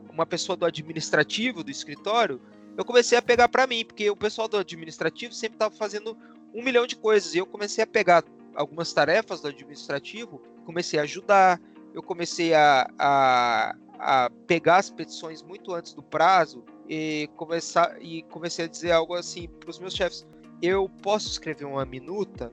uma 0.09 0.25
pessoa 0.25 0.55
do 0.55 0.65
administrativo 0.65 1.65
do 1.65 1.69
escritório. 1.69 2.39
Eu 2.77 2.85
comecei 2.85 3.17
a 3.17 3.21
pegar 3.21 3.49
para 3.49 3.67
mim, 3.67 3.83
porque 3.83 4.09
o 4.09 4.15
pessoal 4.15 4.47
do 4.47 4.55
administrativo 4.57 5.33
sempre 5.33 5.57
estava 5.57 5.75
fazendo 5.75 6.17
um 6.53 6.63
milhão 6.63 6.87
de 6.87 6.95
coisas 6.95 7.35
e 7.35 7.39
eu 7.39 7.45
comecei 7.45 7.83
a 7.83 7.87
pegar 7.87 8.23
algumas 8.55 8.93
tarefas 8.93 9.41
do 9.41 9.49
administrativo, 9.49 10.41
comecei 10.65 10.97
a 10.97 11.03
ajudar, 11.03 11.59
eu 11.93 12.01
comecei 12.01 12.53
a, 12.53 12.89
a, 12.97 13.75
a 13.99 14.29
pegar 14.47 14.77
as 14.77 14.89
petições 14.89 15.41
muito 15.41 15.73
antes 15.73 15.93
do 15.93 16.03
prazo 16.03 16.63
e 16.87 17.29
começar 17.35 17.97
e 18.01 18.23
comecei 18.23 18.65
a 18.65 18.67
dizer 18.67 18.91
algo 18.91 19.13
assim 19.13 19.47
para 19.47 19.69
os 19.69 19.79
meus 19.79 19.93
chefes: 19.93 20.25
eu 20.61 20.89
posso 21.01 21.29
escrever 21.29 21.65
uma 21.65 21.85
minuta 21.85 22.51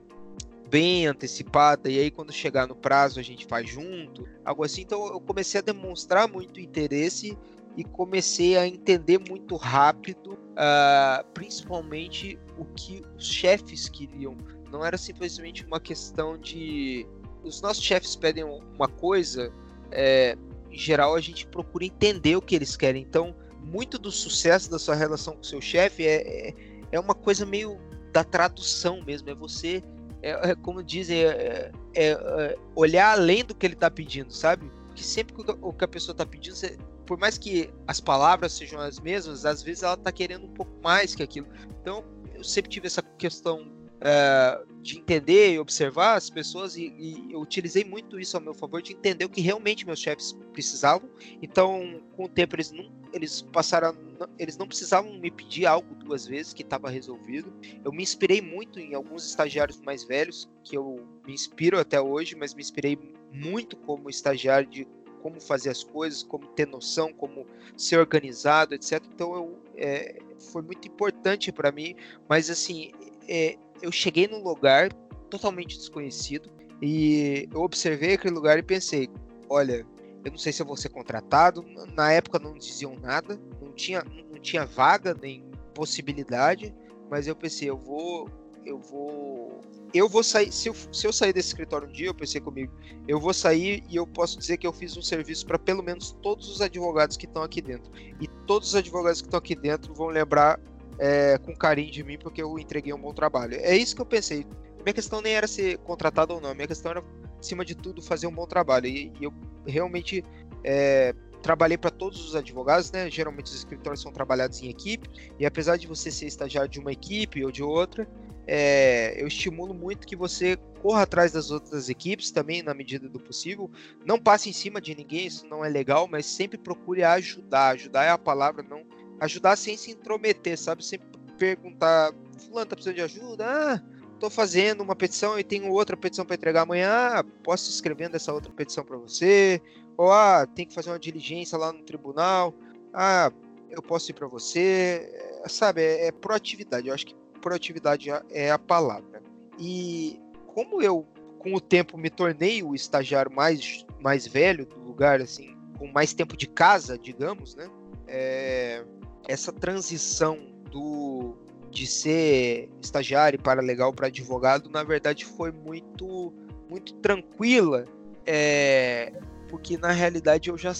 bem 0.69 1.05
antecipada 1.05 1.89
e 1.89 1.99
aí 1.99 2.09
quando 2.09 2.33
chegar 2.33 2.67
no 2.67 2.75
prazo 2.75 3.19
a 3.19 3.23
gente 3.23 3.45
faz 3.45 3.69
junto, 3.69 4.27
algo 4.43 4.63
assim. 4.63 4.81
Então 4.81 5.05
eu 5.07 5.21
comecei 5.21 5.59
a 5.59 5.63
demonstrar 5.63 6.27
muito 6.27 6.59
interesse 6.59 7.37
e 7.75 7.83
comecei 7.83 8.57
a 8.57 8.67
entender 8.67 9.19
muito 9.19 9.55
rápido, 9.55 10.33
uh, 10.33 11.23
principalmente 11.33 12.39
o 12.57 12.65
que 12.65 13.03
os 13.17 13.27
chefes 13.27 13.89
queriam. 13.89 14.37
Não 14.71 14.83
era 14.83 14.97
simplesmente 14.97 15.65
uma 15.65 15.79
questão 15.79 16.37
de 16.37 17.07
os 17.43 17.61
nossos 17.61 17.83
chefes 17.83 18.15
pedem 18.15 18.43
uma 18.43 18.87
coisa, 18.87 19.51
é, 19.91 20.37
geral 20.73 21.15
a 21.15 21.21
gente 21.21 21.45
procura 21.47 21.85
entender 21.85 22.35
o 22.35 22.41
que 22.41 22.55
eles 22.55 22.75
querem. 22.75 23.01
Então 23.01 23.35
muito 23.63 23.97
do 23.97 24.11
sucesso 24.11 24.69
da 24.69 24.77
sua 24.77 24.95
relação 24.95 25.35
com 25.35 25.43
seu 25.43 25.61
chefe 25.61 26.05
é, 26.05 26.49
é, 26.49 26.53
é, 26.91 26.99
uma 26.99 27.15
coisa 27.15 27.45
meio 27.45 27.79
da 28.11 28.23
tradução 28.23 29.01
mesmo. 29.03 29.29
É 29.29 29.35
você, 29.35 29.81
é, 30.21 30.51
é 30.51 30.55
como 30.55 30.83
dizem, 30.83 31.23
é, 31.23 31.71
é, 31.95 32.11
é, 32.11 32.57
olhar 32.75 33.13
além 33.13 33.43
do 33.43 33.55
que 33.55 33.65
ele 33.65 33.73
está 33.73 33.89
pedindo, 33.89 34.33
sabe? 34.33 34.69
Que 34.93 35.03
sempre 35.03 35.33
que 35.33 35.51
o 35.61 35.73
que 35.73 35.85
a 35.85 35.87
pessoa 35.87 36.13
está 36.13 36.25
pedindo, 36.25 36.55
você, 36.55 36.77
por 37.05 37.17
mais 37.17 37.37
que 37.37 37.69
as 37.87 37.99
palavras 37.99 38.53
sejam 38.53 38.79
as 38.79 38.99
mesmas, 38.99 39.45
às 39.45 39.63
vezes 39.63 39.83
ela 39.83 39.95
está 39.95 40.11
querendo 40.11 40.45
um 40.45 40.53
pouco 40.53 40.71
mais 40.83 41.15
que 41.15 41.23
aquilo. 41.23 41.47
Então, 41.81 42.03
eu 42.35 42.43
sempre 42.43 42.69
tive 42.69 42.87
essa 42.87 43.01
questão 43.01 43.61
uh, 43.61 44.72
de 44.83 44.99
entender 44.99 45.53
e 45.53 45.59
observar 45.59 46.15
as 46.15 46.29
pessoas 46.29 46.75
e, 46.75 46.93
e, 46.99 47.31
eu 47.31 47.39
utilizei 47.39 47.85
muito 47.85 48.19
isso 48.19 48.35
ao 48.35 48.43
meu 48.43 48.53
favor 48.53 48.81
de 48.81 48.91
entender 48.91 49.23
o 49.23 49.29
que 49.29 49.39
realmente 49.39 49.85
meus 49.85 49.99
chefes 49.99 50.37
precisavam. 50.51 51.09
Então, 51.41 52.01
com 52.17 52.25
o 52.25 52.29
tempo 52.29 52.55
eles 52.55 52.71
não 52.71 52.91
eles 53.13 53.41
passaram 53.41 53.95
eles 54.37 54.57
não 54.57 54.67
precisavam 54.67 55.13
me 55.19 55.31
pedir 55.31 55.65
algo 55.65 55.95
duas 55.95 56.27
vezes 56.27 56.53
que 56.53 56.63
estava 56.63 56.89
resolvido. 56.89 57.53
Eu 57.83 57.93
me 57.93 58.03
inspirei 58.03 58.41
muito 58.41 58.79
em 58.79 58.93
alguns 58.93 59.25
estagiários 59.25 59.79
mais 59.79 60.03
velhos 60.03 60.49
que 60.63 60.77
eu 60.77 61.07
me 61.25 61.33
inspiro 61.33 61.79
até 61.79 62.01
hoje, 62.01 62.35
mas 62.35 62.53
me 62.53 62.61
inspirei 62.61 62.97
muito 63.31 63.77
como 63.77 64.09
estagiário 64.09 64.67
de 64.67 64.85
como 65.21 65.39
fazer 65.39 65.69
as 65.69 65.83
coisas, 65.83 66.21
como 66.21 66.47
ter 66.47 66.67
noção, 66.67 67.13
como 67.13 67.47
ser 67.77 67.97
organizado, 67.97 68.75
etc. 68.75 69.01
Então 69.13 69.33
eu, 69.33 69.59
é, 69.77 70.19
foi 70.51 70.61
muito 70.61 70.85
importante 70.85 71.49
para 71.51 71.71
mim, 71.71 71.95
mas 72.27 72.49
assim 72.49 72.91
é, 73.27 73.57
eu 73.81 73.91
cheguei 73.91 74.27
num 74.27 74.43
lugar 74.43 74.91
totalmente 75.29 75.77
desconhecido 75.77 76.49
e 76.81 77.47
eu 77.51 77.61
observei 77.61 78.13
aquele 78.13 78.33
lugar 78.33 78.57
e 78.57 78.63
pensei, 78.63 79.09
olha, 79.49 79.85
eu 80.23 80.31
não 80.31 80.37
sei 80.37 80.53
se 80.53 80.61
eu 80.61 80.65
vou 80.65 80.77
ser 80.77 80.89
contratado. 80.89 81.65
Na 81.95 82.11
época 82.11 82.39
não 82.39 82.53
diziam 82.53 82.95
nada, 82.95 83.39
não 83.61 83.71
tinha, 83.71 84.03
não 84.03 84.39
tinha 84.39 84.65
vaga 84.65 85.15
nem 85.19 85.43
possibilidade, 85.73 86.73
mas 87.09 87.27
eu 87.27 87.35
pensei, 87.35 87.69
eu 87.69 87.77
vou, 87.77 88.29
eu 88.65 88.79
vou, 88.79 89.61
eu 89.93 90.07
vou 90.07 90.23
sair. 90.23 90.51
Se 90.51 90.69
eu, 90.69 90.75
se 90.91 91.05
eu 91.05 91.11
sair 91.11 91.33
desse 91.33 91.49
escritório 91.49 91.87
um 91.87 91.91
dia, 91.91 92.07
eu 92.07 92.13
pensei 92.13 92.39
comigo, 92.39 92.71
eu 93.07 93.19
vou 93.19 93.33
sair 93.33 93.83
e 93.89 93.95
eu 93.95 94.07
posso 94.07 94.37
dizer 94.37 94.57
que 94.57 94.65
eu 94.65 94.73
fiz 94.73 94.95
um 94.95 95.01
serviço 95.01 95.45
para 95.45 95.59
pelo 95.59 95.83
menos 95.83 96.11
todos 96.21 96.49
os 96.49 96.61
advogados 96.61 97.17
que 97.17 97.25
estão 97.25 97.43
aqui 97.43 97.61
dentro. 97.61 97.91
E 98.21 98.27
todos 98.47 98.69
os 98.69 98.75
advogados 98.75 99.21
que 99.21 99.27
estão 99.27 99.37
aqui 99.37 99.55
dentro 99.55 99.93
vão 99.93 100.07
lembrar 100.07 100.59
é, 100.99 101.37
com 101.37 101.55
carinho 101.55 101.91
de 101.91 102.03
mim 102.03 102.17
porque 102.17 102.41
eu 102.41 102.57
entreguei 102.59 102.93
um 102.93 102.99
bom 102.99 103.13
trabalho. 103.13 103.55
É 103.55 103.75
isso 103.75 103.95
que 103.95 104.01
eu 104.01 104.05
pensei. 104.05 104.45
Minha 104.83 104.93
questão 104.93 105.21
nem 105.21 105.33
era 105.33 105.47
ser 105.47 105.77
contratado 105.79 106.33
ou 106.33 106.41
não, 106.41 106.53
minha 106.53 106.67
questão 106.67 106.91
era, 106.91 107.03
acima 107.39 107.63
de 107.63 107.75
tudo, 107.75 108.01
fazer 108.01 108.27
um 108.27 108.33
bom 108.33 108.45
trabalho. 108.45 108.87
E, 108.87 109.11
e 109.19 109.23
eu 109.23 109.33
realmente 109.65 110.23
é, 110.63 111.13
trabalhei 111.41 111.77
para 111.77 111.89
todos 111.89 112.27
os 112.27 112.35
advogados, 112.35 112.91
né? 112.91 113.09
Geralmente 113.09 113.45
os 113.45 113.55
escritórios 113.55 114.01
são 114.01 114.11
trabalhados 114.11 114.61
em 114.61 114.69
equipe, 114.69 115.09
e 115.39 115.45
apesar 115.45 115.77
de 115.77 115.87
você 115.87 116.11
ser 116.11 116.25
estagiário 116.25 116.69
de 116.69 116.79
uma 116.79 116.91
equipe 116.91 117.43
ou 117.43 117.51
de 117.51 117.63
outra, 117.63 118.07
é, 118.45 119.21
eu 119.21 119.27
estimulo 119.27 119.73
muito 119.73 120.05
que 120.05 120.15
você 120.15 120.57
corra 120.81 121.03
atrás 121.03 121.31
das 121.31 121.49
outras 121.49 121.87
equipes 121.89 122.31
também, 122.31 122.61
na 122.61 122.73
medida 122.73 123.07
do 123.07 123.19
possível. 123.19 123.69
Não 124.05 124.19
passe 124.19 124.49
em 124.49 124.53
cima 124.53 124.81
de 124.81 124.95
ninguém, 124.95 125.27
isso 125.27 125.45
não 125.47 125.63
é 125.63 125.69
legal, 125.69 126.07
mas 126.07 126.25
sempre 126.25 126.57
procure 126.57 127.03
ajudar. 127.03 127.69
Ajudar 127.69 128.03
é 128.03 128.09
a 128.09 128.17
palavra, 128.17 128.63
não 128.63 128.83
ajudar 129.23 129.55
sem 129.55 129.77
se 129.77 129.91
intrometer, 129.91 130.57
sabe? 130.57 130.85
Sempre 130.85 131.07
perguntar, 131.37 132.13
fulano 132.37 132.65
tá 132.65 132.75
precisando 132.75 132.95
de 132.95 133.01
ajuda? 133.01 133.45
Ah, 133.45 133.81
tô 134.19 134.29
fazendo 134.29 134.81
uma 134.81 134.95
petição 134.95 135.37
e 135.37 135.43
tenho 135.43 135.71
outra 135.71 135.97
petição 135.97 136.25
para 136.25 136.35
entregar 136.35 136.61
amanhã, 136.61 136.89
ah, 136.89 137.23
posso 137.43 137.69
escrevendo 137.69 138.15
essa 138.15 138.33
outra 138.33 138.51
petição 138.51 138.83
para 138.83 138.97
você? 138.97 139.61
Ou 139.97 140.11
ah, 140.11 140.45
tem 140.45 140.65
que 140.65 140.73
fazer 140.73 140.89
uma 140.89 140.99
diligência 140.99 141.57
lá 141.57 141.71
no 141.71 141.83
tribunal? 141.83 142.53
Ah, 142.93 143.31
eu 143.69 143.81
posso 143.81 144.11
ir 144.11 144.13
para 144.13 144.27
você? 144.27 145.09
É, 145.43 145.49
sabe, 145.49 145.81
é, 145.81 146.07
é 146.07 146.11
proatividade. 146.11 146.87
Eu 146.87 146.93
acho 146.93 147.05
que 147.05 147.15
proatividade 147.41 148.09
é 148.29 148.51
a 148.51 148.59
palavra. 148.59 149.21
E 149.59 150.19
como 150.47 150.81
eu, 150.81 151.05
com 151.39 151.53
o 151.53 151.59
tempo, 151.59 151.97
me 151.97 152.09
tornei 152.09 152.63
o 152.63 152.73
estagiário 152.73 153.31
mais, 153.31 153.85
mais 153.99 154.27
velho 154.27 154.65
do 154.65 154.79
lugar, 154.79 155.21
assim, 155.21 155.55
com 155.77 155.87
mais 155.87 156.13
tempo 156.13 156.37
de 156.37 156.47
casa, 156.47 156.97
digamos, 156.97 157.55
né? 157.55 157.69
É, 158.07 158.83
essa 159.27 159.51
transição 159.51 160.37
do 160.71 161.35
de 161.69 161.87
ser 161.87 162.69
estagiário 162.79 163.41
para 163.41 163.59
legal 163.59 163.91
para 163.91 164.07
advogado, 164.07 164.69
na 164.69 164.83
verdade, 164.83 165.25
foi 165.25 165.51
muito 165.51 166.31
muito 166.69 166.93
tranquila, 166.95 167.85
é, 168.25 169.11
porque 169.49 169.77
na 169.77 169.91
realidade 169.91 170.49
eu 170.49 170.57
já 170.57 170.73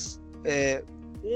é, 0.44 0.84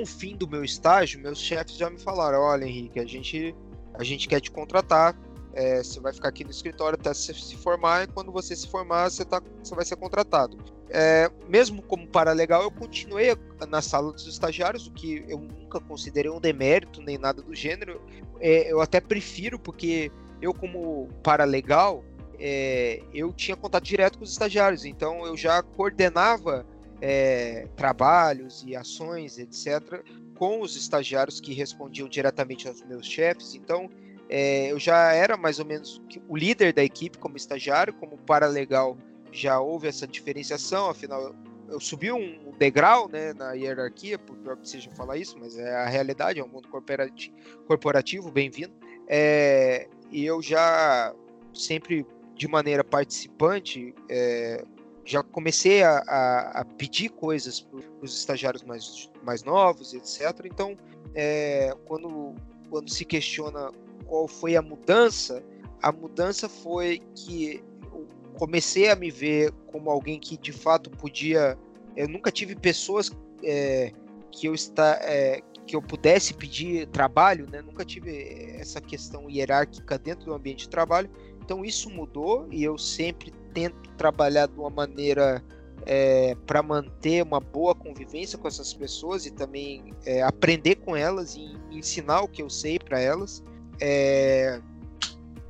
fim 0.06 0.36
do 0.36 0.48
meu 0.48 0.64
estágio, 0.64 1.20
meus 1.20 1.40
chefes 1.40 1.76
já 1.76 1.90
me 1.90 2.00
falaram, 2.00 2.40
olha 2.40 2.66
Henrique, 2.66 3.00
a 3.00 3.06
gente 3.06 3.56
a 3.94 4.04
gente 4.04 4.28
quer 4.28 4.40
te 4.40 4.52
contratar, 4.52 5.16
é, 5.58 5.82
você 5.82 6.00
vai 6.00 6.14
ficar 6.14 6.30
aqui 6.30 6.44
no 6.44 6.52
escritório 6.52 7.00
até 7.00 7.12
você 7.12 7.34
se 7.34 7.56
formar, 7.56 8.04
e 8.04 8.08
quando 8.08 8.32
você 8.32 8.56
se 8.56 8.68
formar, 8.68 9.10
você, 9.10 9.26
tá, 9.26 9.42
você 9.64 9.74
vai 9.74 9.84
ser 9.84 9.96
contratado. 9.96 10.56
É, 10.88 11.32
mesmo 11.50 11.82
como 11.82 12.08
paralegal, 12.08 12.62
eu 12.62 12.70
continuei 12.70 13.36
na 13.68 13.82
sala 13.82 14.14
dos 14.14 14.28
estagiários, 14.28 14.86
o 14.86 14.92
que 14.92 15.26
eu 15.28 15.40
nunca 15.40 15.80
considerei 15.80 16.30
um 16.30 16.40
demérito 16.40 17.02
nem 17.02 17.18
nada 17.18 17.42
do 17.42 17.56
gênero. 17.56 18.00
É, 18.40 18.72
eu 18.72 18.80
até 18.80 19.02
prefiro, 19.02 19.58
porque 19.58 20.12
eu, 20.40 20.54
como 20.54 21.10
paralegal, 21.24 22.06
é, 22.40 23.02
eu 23.12 23.34
tinha 23.34 23.58
contato 23.58 23.84
direto 23.84 24.20
com 24.20 24.26
os 24.26 24.32
estagiários, 24.32 24.86
então 24.86 25.26
eu 25.26 25.36
já 25.36 25.64
coordenava 25.64 26.68
é, 27.02 27.68
trabalhos 27.76 28.64
e 28.64 28.76
ações, 28.76 29.40
etc., 29.40 30.04
com 30.36 30.62
os 30.62 30.76
estagiários 30.76 31.42
que 31.42 31.52
respondiam 31.52 32.08
diretamente 32.08 32.68
aos 32.68 32.84
meus 32.84 33.08
chefes. 33.08 33.56
Então, 33.56 33.90
é, 34.29 34.72
eu 34.72 34.79
já 34.79 35.13
era 35.13 35.38
mais 35.38 35.60
ou 35.60 35.65
menos 35.65 36.01
o 36.27 36.35
líder 36.35 36.74
da 36.74 36.83
equipe 36.83 37.18
como 37.18 37.37
estagiário, 37.37 37.94
como 37.94 38.18
paralegal 38.18 38.98
já 39.31 39.59
houve 39.59 39.87
essa 39.87 40.07
diferenciação, 40.07 40.90
afinal 40.90 41.33
eu 41.70 41.79
subi 41.79 42.11
um 42.11 42.51
degrau 42.57 43.09
né, 43.09 43.33
na 43.33 43.53
hierarquia, 43.53 44.18
por 44.18 44.35
pior 44.37 44.57
que 44.57 44.70
seja 44.70 44.90
falar 44.92 45.18
isso, 45.18 45.37
mas 45.40 45.57
é 45.57 45.75
a 45.75 45.85
realidade, 45.85 46.40
é 46.40 46.44
um 46.44 46.48
mundo 46.48 46.68
corporativo, 46.70 47.35
corporativo 47.68 48.31
bem-vindo. 48.31 48.74
É, 49.07 49.87
e 50.09 50.25
eu 50.25 50.42
já 50.42 51.13
sempre 51.53 52.05
de 52.35 52.48
maneira 52.48 52.83
participante 52.83 53.94
é, 54.09 54.63
já 55.03 55.24
comecei 55.24 55.83
a, 55.83 56.03
a, 56.07 56.61
a 56.61 56.66
pedir 56.66 57.09
coisas 57.09 57.61
para 57.61 57.79
os 58.01 58.18
estagiários 58.18 58.63
mais, 58.63 59.09
mais 59.24 59.44
novos, 59.44 59.94
etc. 59.94 60.46
Então, 60.46 60.77
é, 61.16 61.74
quando, 61.85 62.35
quando 62.70 62.90
se 62.90 63.05
questiona 63.05 63.72
qual 64.07 64.27
foi 64.27 64.55
a 64.55 64.61
mudança, 64.61 65.43
a 65.81 65.91
mudança 65.91 66.50
foi 66.50 67.01
que 67.15 67.63
eu 67.91 68.07
comecei 68.37 68.89
a 68.89 68.96
me 68.96 69.11
ver 69.11 69.51
como 69.67 69.89
alguém 69.89 70.20
que 70.20 70.37
de 70.37 70.51
fato 70.51 70.89
podia. 70.89 71.57
Eu 71.96 72.07
nunca 72.07 72.31
tive 72.31 72.55
pessoas 72.55 73.11
é, 73.43 73.91
que 74.31 74.48
eu 74.48 74.53
está 74.53 75.00
é, 75.01 75.41
que 75.65 75.75
eu 75.75 75.81
pudesse 75.81 76.33
pedir 76.33 76.87
trabalho, 76.87 77.48
né? 77.51 77.61
Nunca 77.61 77.83
tive 77.83 78.55
essa 78.57 78.79
questão 78.79 79.29
hierárquica 79.29 80.00
dentro 80.00 80.25
do 80.25 80.33
ambiente 80.33 80.61
de 80.61 80.70
trabalho. 80.70 81.09
Então 81.43 81.63
isso 81.63 81.89
mudou 81.89 82.48
e 82.51 82.63
eu 82.63 82.77
sempre 82.77 83.31
tento 83.53 83.89
trabalhar 83.98 84.48
de 84.48 84.57
uma 84.57 84.70
maneira 84.70 85.43
é, 85.85 86.35
para 86.46 86.63
manter 86.63 87.24
uma 87.24 87.39
boa 87.39 87.75
convivência 87.75 88.37
com 88.37 88.48
essas 88.48 88.74
pessoas 88.74 89.25
e 89.25 89.31
também 89.31 89.93
é, 90.05 90.22
aprender 90.22 90.75
com 90.75 90.96
elas 90.96 91.35
e 91.35 91.57
ensinar 91.72 92.22
o 92.22 92.27
que 92.27 92.41
eu 92.41 92.50
sei 92.50 92.79
para 92.79 93.00
elas. 93.00 93.43
É, 93.79 94.59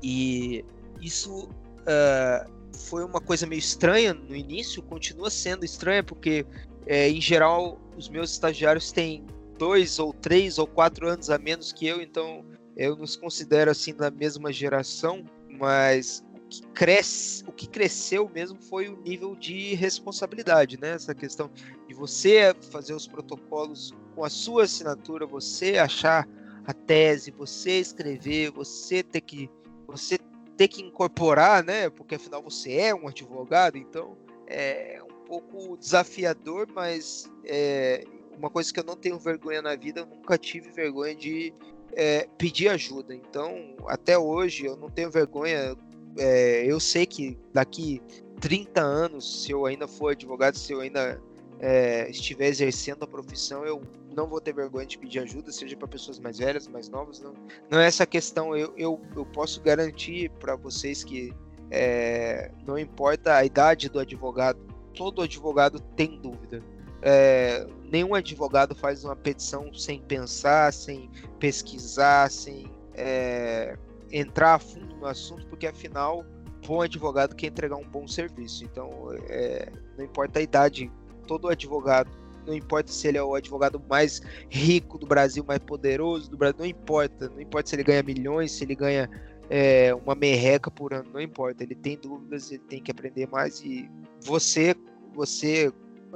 e 0.01 0.63
isso 1.01 1.49
uh, 1.49 2.77
foi 2.77 3.03
uma 3.03 3.19
coisa 3.19 3.45
meio 3.45 3.59
estranha 3.59 4.13
no 4.13 4.35
início, 4.35 4.81
continua 4.83 5.29
sendo 5.29 5.65
estranha, 5.65 6.03
porque 6.03 6.45
é, 6.85 7.09
em 7.09 7.21
geral 7.21 7.79
os 7.97 8.09
meus 8.09 8.31
estagiários 8.31 8.91
têm 8.91 9.25
dois 9.57 9.99
ou 9.99 10.13
três 10.13 10.57
ou 10.57 10.67
quatro 10.67 11.07
anos 11.07 11.29
a 11.29 11.37
menos 11.37 11.73
que 11.73 11.87
eu, 11.87 12.01
então 12.01 12.45
eu 12.75 12.95
nos 12.95 13.15
considero 13.15 13.71
assim 13.71 13.93
da 13.93 14.11
mesma 14.11 14.53
geração, 14.53 15.25
mas 15.49 16.23
o 16.35 16.47
que 16.47 16.61
cresce, 16.67 17.43
o 17.47 17.51
que 17.51 17.67
cresceu 17.67 18.29
mesmo 18.29 18.61
foi 18.61 18.87
o 18.87 19.01
nível 19.01 19.35
de 19.35 19.73
responsabilidade, 19.73 20.79
né? 20.79 20.91
Essa 20.91 21.15
questão 21.15 21.49
de 21.87 21.93
você 21.95 22.55
fazer 22.71 22.93
os 22.93 23.07
protocolos 23.07 23.93
com 24.15 24.23
a 24.23 24.29
sua 24.29 24.63
assinatura, 24.63 25.25
você 25.25 25.77
achar 25.77 26.27
a 26.67 26.73
tese, 26.73 27.32
você 27.32 27.80
escrever, 27.80 28.51
você 28.51 29.01
ter 29.01 29.21
que 29.21 29.49
você 29.88 30.19
ter 30.58 30.67
que 30.67 30.82
incorporar, 30.82 31.63
né? 31.63 31.89
Porque 31.89 32.15
afinal 32.15 32.43
você 32.43 32.73
é 32.73 32.93
um 32.93 33.08
advogado, 33.08 33.77
então 33.77 34.17
é 34.45 35.01
um 35.01 35.25
pouco 35.25 35.77
desafiador, 35.77 36.67
mas 36.75 37.32
é 37.45 38.03
uma 38.38 38.49
coisa 38.49 38.71
que 38.73 38.80
eu 38.80 38.84
não 38.84 38.97
tenho 38.97 39.17
vergonha 39.17 39.62
na 39.62 39.75
vida, 39.75 40.01
eu 40.01 40.06
nunca 40.06 40.38
tive 40.38 40.69
vergonha 40.71 41.15
de 41.15 41.53
é, 41.93 42.27
pedir 42.38 42.67
ajuda. 42.67 43.15
Então, 43.15 43.75
até 43.88 44.17
hoje 44.17 44.65
eu 44.65 44.75
não 44.75 44.89
tenho 44.89 45.10
vergonha. 45.10 45.75
É, 46.19 46.65
eu 46.65 46.80
sei 46.80 47.06
que 47.06 47.38
daqui 47.53 48.01
30 48.41 48.82
anos, 48.82 49.43
se 49.43 49.51
eu 49.51 49.65
ainda 49.65 49.88
for 49.88 50.12
advogado, 50.12 50.58
se 50.58 50.73
eu 50.73 50.82
ainda 50.82 51.21
é, 51.59 52.09
estiver 52.09 52.47
exercendo 52.47 53.03
a 53.03 53.07
profissão, 53.07 53.65
eu 53.65 53.81
não 54.15 54.27
vou 54.27 54.41
ter 54.41 54.53
vergonha 54.53 54.85
de 54.85 54.97
pedir 54.97 55.19
ajuda, 55.19 55.51
seja 55.51 55.75
para 55.75 55.87
pessoas 55.87 56.19
mais 56.19 56.39
velhas, 56.39 56.67
mais 56.67 56.89
novas. 56.89 57.19
Não, 57.19 57.33
não 57.69 57.79
é 57.79 57.85
essa 57.85 58.05
questão. 58.05 58.55
Eu, 58.55 58.73
eu, 58.75 59.01
eu 59.15 59.25
posso 59.25 59.61
garantir 59.61 60.29
para 60.39 60.55
vocês 60.55 61.03
que 61.03 61.33
é, 61.69 62.51
não 62.65 62.77
importa 62.77 63.35
a 63.35 63.45
idade 63.45 63.89
do 63.89 63.99
advogado, 63.99 64.59
todo 64.93 65.21
advogado 65.21 65.79
tem 65.95 66.19
dúvida. 66.19 66.63
É, 67.01 67.67
nenhum 67.83 68.15
advogado 68.15 68.73
faz 68.73 69.03
uma 69.03 69.15
petição 69.15 69.71
sem 69.73 70.01
pensar, 70.01 70.73
sem 70.73 71.09
pesquisar, 71.39 72.31
sem 72.31 72.71
é, 72.95 73.77
entrar 74.11 74.55
a 74.55 74.59
fundo 74.59 74.95
no 74.95 75.05
assunto, 75.05 75.45
porque 75.47 75.67
afinal, 75.67 76.25
bom 76.65 76.81
advogado 76.81 77.35
quer 77.35 77.47
entregar 77.47 77.75
um 77.75 77.87
bom 77.87 78.07
serviço. 78.07 78.63
Então, 78.63 78.91
é, 79.29 79.71
não 79.97 80.03
importa 80.03 80.39
a 80.39 80.41
idade 80.41 80.91
todo 81.27 81.49
advogado, 81.49 82.09
não 82.45 82.53
importa 82.53 82.91
se 82.91 83.07
ele 83.07 83.17
é 83.17 83.23
o 83.23 83.35
advogado 83.35 83.81
mais 83.89 84.21
rico 84.49 84.97
do 84.97 85.05
Brasil, 85.05 85.43
mais 85.45 85.59
poderoso 85.59 86.31
do 86.31 86.37
Brasil, 86.37 86.55
não 86.59 86.65
importa, 86.65 87.29
não 87.29 87.41
importa 87.41 87.69
se 87.69 87.75
ele 87.75 87.83
ganha 87.83 88.01
milhões, 88.01 88.53
se 88.53 88.63
ele 88.63 88.73
ganha 88.73 89.09
é, 89.49 89.93
uma 89.93 90.15
merreca 90.15 90.71
por 90.71 90.93
ano, 90.93 91.09
não 91.13 91.21
importa, 91.21 91.63
ele 91.63 91.75
tem 91.75 91.97
dúvidas, 91.97 92.51
ele 92.51 92.63
tem 92.67 92.81
que 92.81 92.89
aprender 92.89 93.27
mais. 93.27 93.61
E 93.61 93.89
você, 94.21 94.75
você 95.13 95.71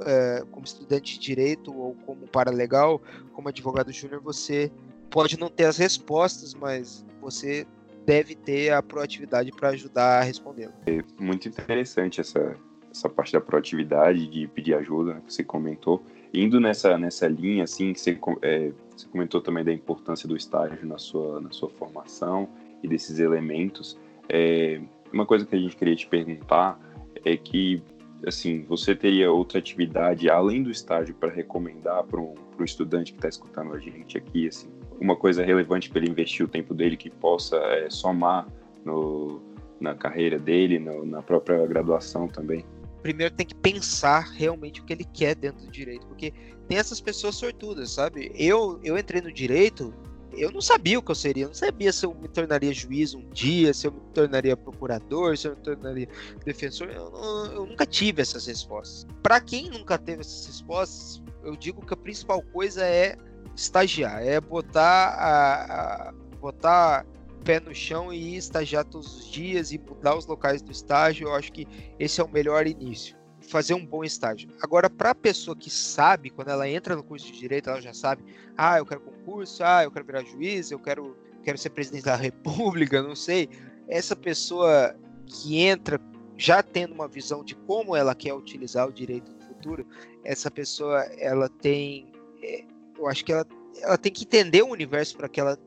é, 0.06 0.42
como 0.50 0.64
estudante 0.64 1.18
de 1.18 1.20
direito 1.20 1.74
ou 1.76 1.94
como 2.06 2.26
paralegal, 2.26 3.00
como 3.32 3.48
advogado 3.48 3.92
júnior, 3.92 4.20
você 4.20 4.72
pode 5.10 5.38
não 5.38 5.48
ter 5.48 5.64
as 5.64 5.76
respostas, 5.76 6.54
mas 6.54 7.04
você 7.20 7.66
deve 8.06 8.34
ter 8.34 8.72
a 8.72 8.82
proatividade 8.82 9.52
para 9.52 9.70
ajudar 9.70 10.20
a 10.20 10.22
respondê-la. 10.22 10.72
É 10.86 11.02
muito 11.18 11.48
interessante 11.48 12.20
essa 12.20 12.56
essa 12.92 13.08
parte 13.08 13.32
da 13.32 13.40
proatividade, 13.40 14.28
de 14.28 14.46
pedir 14.46 14.74
ajuda, 14.74 15.14
né, 15.14 15.22
que 15.26 15.32
você 15.32 15.42
comentou. 15.42 16.04
Indo 16.32 16.60
nessa, 16.60 16.96
nessa 16.98 17.26
linha, 17.26 17.64
assim, 17.64 17.92
que 17.92 18.00
você, 18.00 18.18
é, 18.42 18.72
Você 18.94 19.08
comentou 19.08 19.40
também 19.40 19.64
da 19.64 19.72
importância 19.72 20.28
do 20.28 20.36
estágio 20.36 20.86
na 20.86 20.98
sua, 20.98 21.40
na 21.40 21.50
sua 21.50 21.70
formação 21.70 22.48
e 22.82 22.88
desses 22.88 23.18
elementos. 23.18 23.98
É, 24.28 24.80
uma 25.12 25.26
coisa 25.26 25.44
que 25.46 25.56
a 25.56 25.58
gente 25.58 25.76
queria 25.76 25.96
te 25.96 26.06
perguntar 26.06 26.78
é 27.24 27.36
que, 27.36 27.82
assim, 28.26 28.62
você 28.62 28.94
teria 28.94 29.32
outra 29.32 29.58
atividade 29.58 30.28
além 30.30 30.62
do 30.62 30.70
estágio 30.70 31.14
para 31.14 31.30
recomendar 31.30 32.04
para 32.04 32.20
um, 32.20 32.34
um 32.58 32.64
estudante 32.64 33.12
que 33.12 33.18
está 33.18 33.28
escutando 33.28 33.74
a 33.74 33.78
gente 33.78 34.18
aqui, 34.18 34.48
assim, 34.48 34.68
uma 35.00 35.16
coisa 35.16 35.44
relevante 35.44 35.90
para 35.90 36.00
ele 36.00 36.10
investir 36.10 36.44
o 36.44 36.48
tempo 36.48 36.74
dele 36.74 36.96
que 36.96 37.10
possa 37.10 37.56
é, 37.56 37.90
somar 37.90 38.46
no, 38.84 39.40
na 39.80 39.94
carreira 39.94 40.38
dele, 40.38 40.78
no, 40.78 41.04
na 41.04 41.22
própria 41.22 41.66
graduação 41.66 42.28
também? 42.28 42.64
Primeiro 43.02 43.34
tem 43.34 43.44
que 43.44 43.54
pensar 43.54 44.30
realmente 44.32 44.80
o 44.80 44.84
que 44.84 44.92
ele 44.92 45.04
quer 45.04 45.34
dentro 45.34 45.66
do 45.66 45.70
direito, 45.70 46.06
porque 46.06 46.32
tem 46.68 46.78
essas 46.78 47.00
pessoas 47.00 47.34
sortudas, 47.34 47.90
sabe? 47.90 48.32
Eu, 48.34 48.80
eu 48.82 48.96
entrei 48.96 49.20
no 49.20 49.32
direito, 49.32 49.92
eu 50.32 50.50
não 50.50 50.60
sabia 50.60 50.98
o 50.98 51.02
que 51.02 51.10
eu 51.10 51.14
seria, 51.14 51.44
eu 51.44 51.48
não 51.48 51.54
sabia 51.54 51.92
se 51.92 52.06
eu 52.06 52.14
me 52.14 52.28
tornaria 52.28 52.72
juiz 52.72 53.12
um 53.12 53.28
dia, 53.30 53.74
se 53.74 53.86
eu 53.86 53.92
me 53.92 54.00
tornaria 54.14 54.56
procurador, 54.56 55.36
se 55.36 55.48
eu 55.48 55.56
me 55.56 55.62
tornaria 55.62 56.08
defensor, 56.44 56.88
eu, 56.88 57.10
não, 57.10 57.46
eu 57.46 57.66
nunca 57.66 57.84
tive 57.84 58.22
essas 58.22 58.46
respostas. 58.46 59.06
Para 59.22 59.40
quem 59.40 59.68
nunca 59.68 59.98
teve 59.98 60.20
essas 60.20 60.46
respostas, 60.46 61.22
eu 61.44 61.56
digo 61.56 61.84
que 61.84 61.92
a 61.92 61.96
principal 61.96 62.40
coisa 62.52 62.84
é 62.84 63.16
estagiar, 63.54 64.22
é 64.24 64.40
botar 64.40 65.08
a, 65.08 66.08
a 66.08 66.12
botar 66.40 67.04
pé 67.42 67.60
no 67.60 67.74
chão 67.74 68.12
e 68.12 68.34
ir 68.34 68.36
estagiar 68.36 68.84
todos 68.84 69.16
os 69.18 69.30
dias 69.30 69.72
e 69.72 69.78
mudar 69.78 70.16
os 70.16 70.26
locais 70.26 70.62
do 70.62 70.70
estágio, 70.70 71.28
eu 71.28 71.34
acho 71.34 71.52
que 71.52 71.66
esse 71.98 72.20
é 72.20 72.24
o 72.24 72.28
melhor 72.28 72.66
início. 72.66 73.16
Fazer 73.40 73.74
um 73.74 73.84
bom 73.84 74.04
estágio. 74.04 74.48
Agora, 74.62 74.88
para 74.88 75.10
a 75.10 75.14
pessoa 75.14 75.56
que 75.56 75.68
sabe, 75.68 76.30
quando 76.30 76.48
ela 76.48 76.68
entra 76.68 76.94
no 76.94 77.02
curso 77.02 77.26
de 77.26 77.38
direito, 77.38 77.68
ela 77.68 77.80
já 77.80 77.92
sabe: 77.92 78.24
ah, 78.56 78.78
eu 78.78 78.86
quero 78.86 79.00
concurso, 79.00 79.64
ah, 79.64 79.82
eu 79.82 79.90
quero 79.90 80.06
virar 80.06 80.24
juiz, 80.24 80.70
eu 80.70 80.78
quero, 80.78 81.16
quero 81.42 81.58
ser 81.58 81.70
presidente 81.70 82.04
da 82.04 82.14
república, 82.16 83.02
não 83.02 83.16
sei. 83.16 83.48
Essa 83.88 84.14
pessoa 84.14 84.94
que 85.26 85.58
entra 85.58 86.00
já 86.36 86.62
tendo 86.62 86.94
uma 86.94 87.08
visão 87.08 87.44
de 87.44 87.54
como 87.54 87.94
ela 87.96 88.14
quer 88.14 88.32
utilizar 88.32 88.88
o 88.88 88.92
direito 88.92 89.30
no 89.32 89.40
futuro, 89.40 89.86
essa 90.24 90.50
pessoa 90.50 91.00
ela 91.18 91.48
tem, 91.48 92.12
é, 92.42 92.64
eu 92.98 93.08
acho 93.08 93.24
que 93.24 93.32
ela, 93.32 93.46
ela 93.80 93.98
tem 93.98 94.12
que 94.12 94.24
entender 94.24 94.62
o 94.62 94.68
universo 94.68 95.16
para 95.16 95.28
que 95.28 95.40
ela 95.40 95.58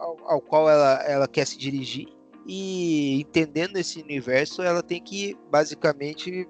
ao, 0.00 0.16
ao 0.24 0.40
qual 0.40 0.68
ela, 0.68 1.02
ela 1.04 1.28
quer 1.28 1.46
se 1.46 1.58
dirigir. 1.58 2.08
E 2.46 3.20
entendendo 3.20 3.76
esse 3.76 4.00
universo, 4.00 4.62
ela 4.62 4.82
tem 4.82 5.00
que 5.00 5.36
basicamente 5.50 6.48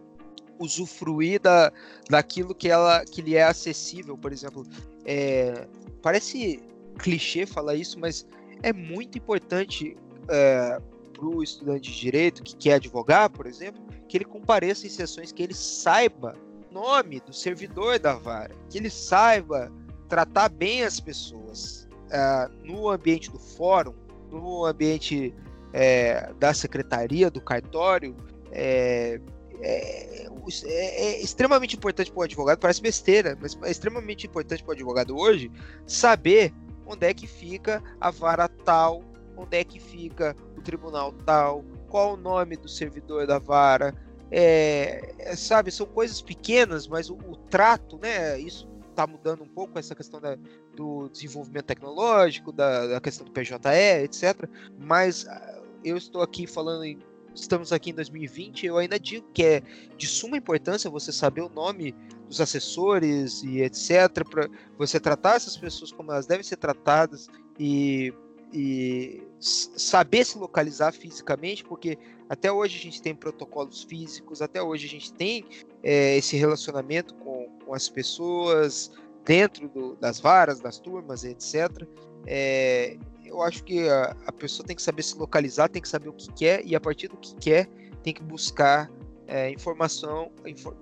usufruir 0.58 1.40
da, 1.40 1.72
daquilo 2.08 2.54
que 2.54 2.68
ela 2.68 3.04
que 3.04 3.20
lhe 3.20 3.34
é 3.34 3.42
acessível. 3.42 4.16
Por 4.16 4.32
exemplo, 4.32 4.64
é, 5.04 5.66
parece 6.00 6.62
clichê 6.98 7.46
falar 7.46 7.74
isso, 7.74 7.98
mas 7.98 8.26
é 8.62 8.72
muito 8.72 9.18
importante 9.18 9.96
é, 10.28 10.80
para 11.12 11.26
o 11.26 11.42
estudante 11.42 11.90
de 11.90 11.98
direito 11.98 12.42
que 12.42 12.56
quer 12.56 12.74
advogar, 12.74 13.28
por 13.30 13.46
exemplo, 13.46 13.82
que 14.08 14.16
ele 14.16 14.24
compareça 14.24 14.86
em 14.86 14.90
sessões, 14.90 15.32
que 15.32 15.42
ele 15.42 15.54
saiba 15.54 16.34
nome 16.70 17.20
do 17.20 17.32
servidor 17.32 17.98
da 17.98 18.14
vara, 18.14 18.54
que 18.68 18.78
ele 18.78 18.90
saiba 18.90 19.72
tratar 20.08 20.48
bem 20.48 20.82
as 20.84 21.00
pessoas, 21.00 21.79
uh, 22.10 22.66
no 22.66 22.88
ambiente 22.88 23.30
do 23.30 23.38
fórum, 23.38 23.94
no 24.30 24.64
ambiente 24.64 25.34
é, 25.72 26.32
da 26.38 26.52
secretaria, 26.52 27.30
do 27.30 27.40
cartório, 27.40 28.16
é, 28.52 29.20
é, 29.60 30.26
é, 30.64 31.04
é 31.04 31.22
extremamente 31.22 31.76
importante 31.76 32.10
para 32.10 32.20
o 32.20 32.22
advogado, 32.22 32.58
parece 32.58 32.80
besteira, 32.80 33.36
mas 33.40 33.58
é 33.62 33.70
extremamente 33.70 34.26
importante 34.26 34.62
para 34.62 34.70
o 34.70 34.74
advogado 34.74 35.16
hoje 35.16 35.50
saber 35.86 36.52
onde 36.86 37.06
é 37.06 37.14
que 37.14 37.26
fica 37.26 37.82
a 38.00 38.10
vara 38.10 38.48
tal, 38.48 39.04
onde 39.36 39.56
é 39.56 39.64
que 39.64 39.78
fica 39.78 40.36
o 40.56 40.62
tribunal 40.62 41.12
tal, 41.24 41.64
qual 41.88 42.14
o 42.14 42.16
nome 42.16 42.56
do 42.56 42.68
servidor 42.68 43.26
da 43.26 43.38
vara, 43.38 43.94
é, 44.30 45.14
é, 45.18 45.36
sabe, 45.36 45.70
são 45.70 45.86
coisas 45.86 46.22
pequenas, 46.22 46.86
mas 46.86 47.10
o, 47.10 47.14
o, 47.14 47.36
trato, 47.36 47.98
né, 47.98 48.38
isso 48.38 48.68
está 48.88 49.06
mudando 49.06 49.42
um 49.42 49.48
pouco 49.48 49.78
essa 49.78 49.94
questão 49.94 50.20
da, 50.20 50.36
do 50.76 51.08
desenvolvimento 51.08 51.66
tecnológico, 51.66 52.52
da, 52.52 52.86
da, 52.86 53.00
questão 53.00 53.26
do 53.26 53.32
PJE, 53.32 54.04
etc. 54.04 54.48
Mas 54.78 55.26
ah, 55.26 55.62
eu 55.84 55.96
estou 55.96 56.22
aqui 56.22 56.46
falando 56.46 56.84
em, 56.84 56.98
Estamos 57.34 57.72
aqui 57.72 57.90
em 57.90 57.94
2020, 57.94 58.66
eu 58.66 58.76
ainda 58.76 58.98
digo 58.98 59.26
que 59.32 59.44
é 59.44 59.62
de 59.96 60.06
suma 60.06 60.36
importância 60.36 60.90
você 60.90 61.12
saber 61.12 61.42
o 61.42 61.48
nome 61.48 61.94
dos 62.28 62.40
assessores 62.40 63.42
e 63.42 63.62
etc, 63.62 64.24
para 64.28 64.48
você 64.76 64.98
tratar 64.98 65.36
essas 65.36 65.56
pessoas 65.56 65.92
como 65.92 66.10
elas 66.10 66.26
devem 66.26 66.42
ser 66.42 66.56
tratadas 66.56 67.28
e, 67.58 68.12
e 68.52 69.22
saber 69.38 70.24
se 70.24 70.38
localizar 70.38 70.92
fisicamente, 70.92 71.64
porque 71.64 71.98
até 72.28 72.50
hoje 72.50 72.78
a 72.78 72.82
gente 72.82 73.00
tem 73.00 73.14
protocolos 73.14 73.84
físicos, 73.84 74.42
até 74.42 74.60
hoje 74.62 74.86
a 74.86 74.90
gente 74.90 75.12
tem 75.12 75.44
é, 75.82 76.16
esse 76.16 76.36
relacionamento 76.36 77.14
com, 77.14 77.48
com 77.64 77.74
as 77.74 77.88
pessoas 77.88 78.92
dentro 79.24 79.68
do, 79.68 79.96
das 79.96 80.20
varas, 80.20 80.60
das 80.60 80.78
turmas, 80.78 81.24
etc. 81.24 81.86
É, 82.26 82.96
eu 83.24 83.42
acho 83.42 83.62
que 83.64 83.88
a, 83.88 84.16
a, 84.26 84.32
pessoa 84.32 84.66
tem 84.66 84.74
que 84.74 84.82
saber 84.82 85.02
se 85.02 85.16
localizar, 85.16 85.68
tem 85.68 85.80
que 85.80 85.88
saber 85.88 86.08
o 86.08 86.12
que 86.12 86.32
quer 86.32 86.64
e 86.66 86.74
a 86.74 86.80
partir 86.80 87.08
do 87.08 87.16
que 87.16 87.34
quer 87.36 87.68
tem 88.02 88.12
que 88.12 88.22
buscar 88.22 88.90
é, 89.26 89.50
informação, 89.50 90.30
infor, 90.44 90.76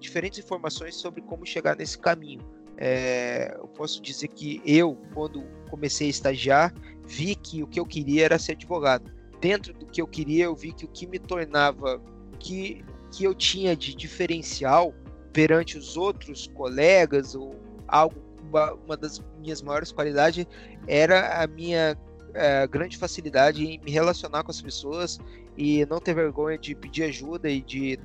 diferentes 0.00 0.38
informações 0.38 0.96
sobre 0.96 1.22
como 1.22 1.46
chegar 1.46 1.76
nesse 1.76 1.96
caminho. 1.96 2.40
É, 2.76 3.54
eu 3.56 3.68
posso 3.68 4.02
dizer 4.02 4.28
que 4.28 4.60
eu, 4.66 4.98
quando 5.14 5.44
comecei 5.70 6.08
a 6.08 6.10
estagiar, 6.10 6.74
vi 7.06 7.36
que 7.36 7.62
o 7.62 7.66
que 7.68 7.78
eu 7.78 7.86
queria 7.86 8.24
era 8.24 8.38
ser 8.38 8.52
advogado. 8.52 9.12
Dentro 9.40 9.72
do 9.74 9.86
que 9.86 10.00
eu 10.00 10.06
queria, 10.06 10.46
eu 10.46 10.56
vi 10.56 10.72
que 10.72 10.84
o 10.84 10.88
que 10.88 11.06
me 11.06 11.18
tornava, 11.18 12.02
que, 12.40 12.84
que 13.12 13.22
eu 13.22 13.34
tinha 13.34 13.76
de 13.76 13.94
diferencial 13.94 14.92
perante 15.32 15.78
os 15.78 15.96
outros 15.96 16.48
colegas, 16.48 17.34
ou 17.34 17.54
algo, 17.88 18.14
uma, 18.48 18.72
uma 18.72 18.96
das 18.96 19.22
minhas 19.40 19.62
maiores 19.62 19.92
qualidades 19.92 20.46
era 20.86 21.42
a 21.42 21.46
minha 21.46 21.96
é, 22.34 22.66
grande 22.66 22.96
facilidade 22.96 23.64
em 23.64 23.80
me 23.80 23.90
relacionar 23.90 24.42
com 24.42 24.50
as 24.50 24.60
pessoas 24.60 25.18
e 25.56 25.86
não 25.86 26.00
ter 26.00 26.14
vergonha 26.14 26.58
de 26.58 26.74
pedir 26.74 27.04
ajuda 27.04 27.48
e 27.48 27.60
de, 27.60 27.98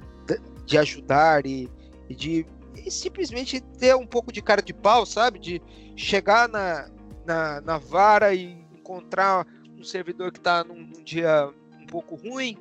de 0.65 0.77
ajudar 0.77 1.45
e, 1.45 1.69
e 2.07 2.15
de 2.15 2.45
e 2.85 2.91
simplesmente 2.91 3.59
ter 3.59 3.95
um 3.95 4.05
pouco 4.05 4.31
de 4.31 4.41
cara 4.41 4.61
de 4.61 4.73
pau, 4.73 5.05
sabe? 5.05 5.39
De 5.39 5.61
chegar 5.95 6.47
na, 6.47 6.89
na, 7.25 7.61
na 7.61 7.77
vara 7.77 8.33
e 8.33 8.57
encontrar 8.73 9.45
um 9.77 9.83
servidor 9.83 10.31
que 10.31 10.39
está 10.39 10.63
num, 10.63 10.75
num, 10.75 11.03
dia 11.03 11.51
um 11.79 11.85
pouco 11.85 12.15
ruim 12.15 12.57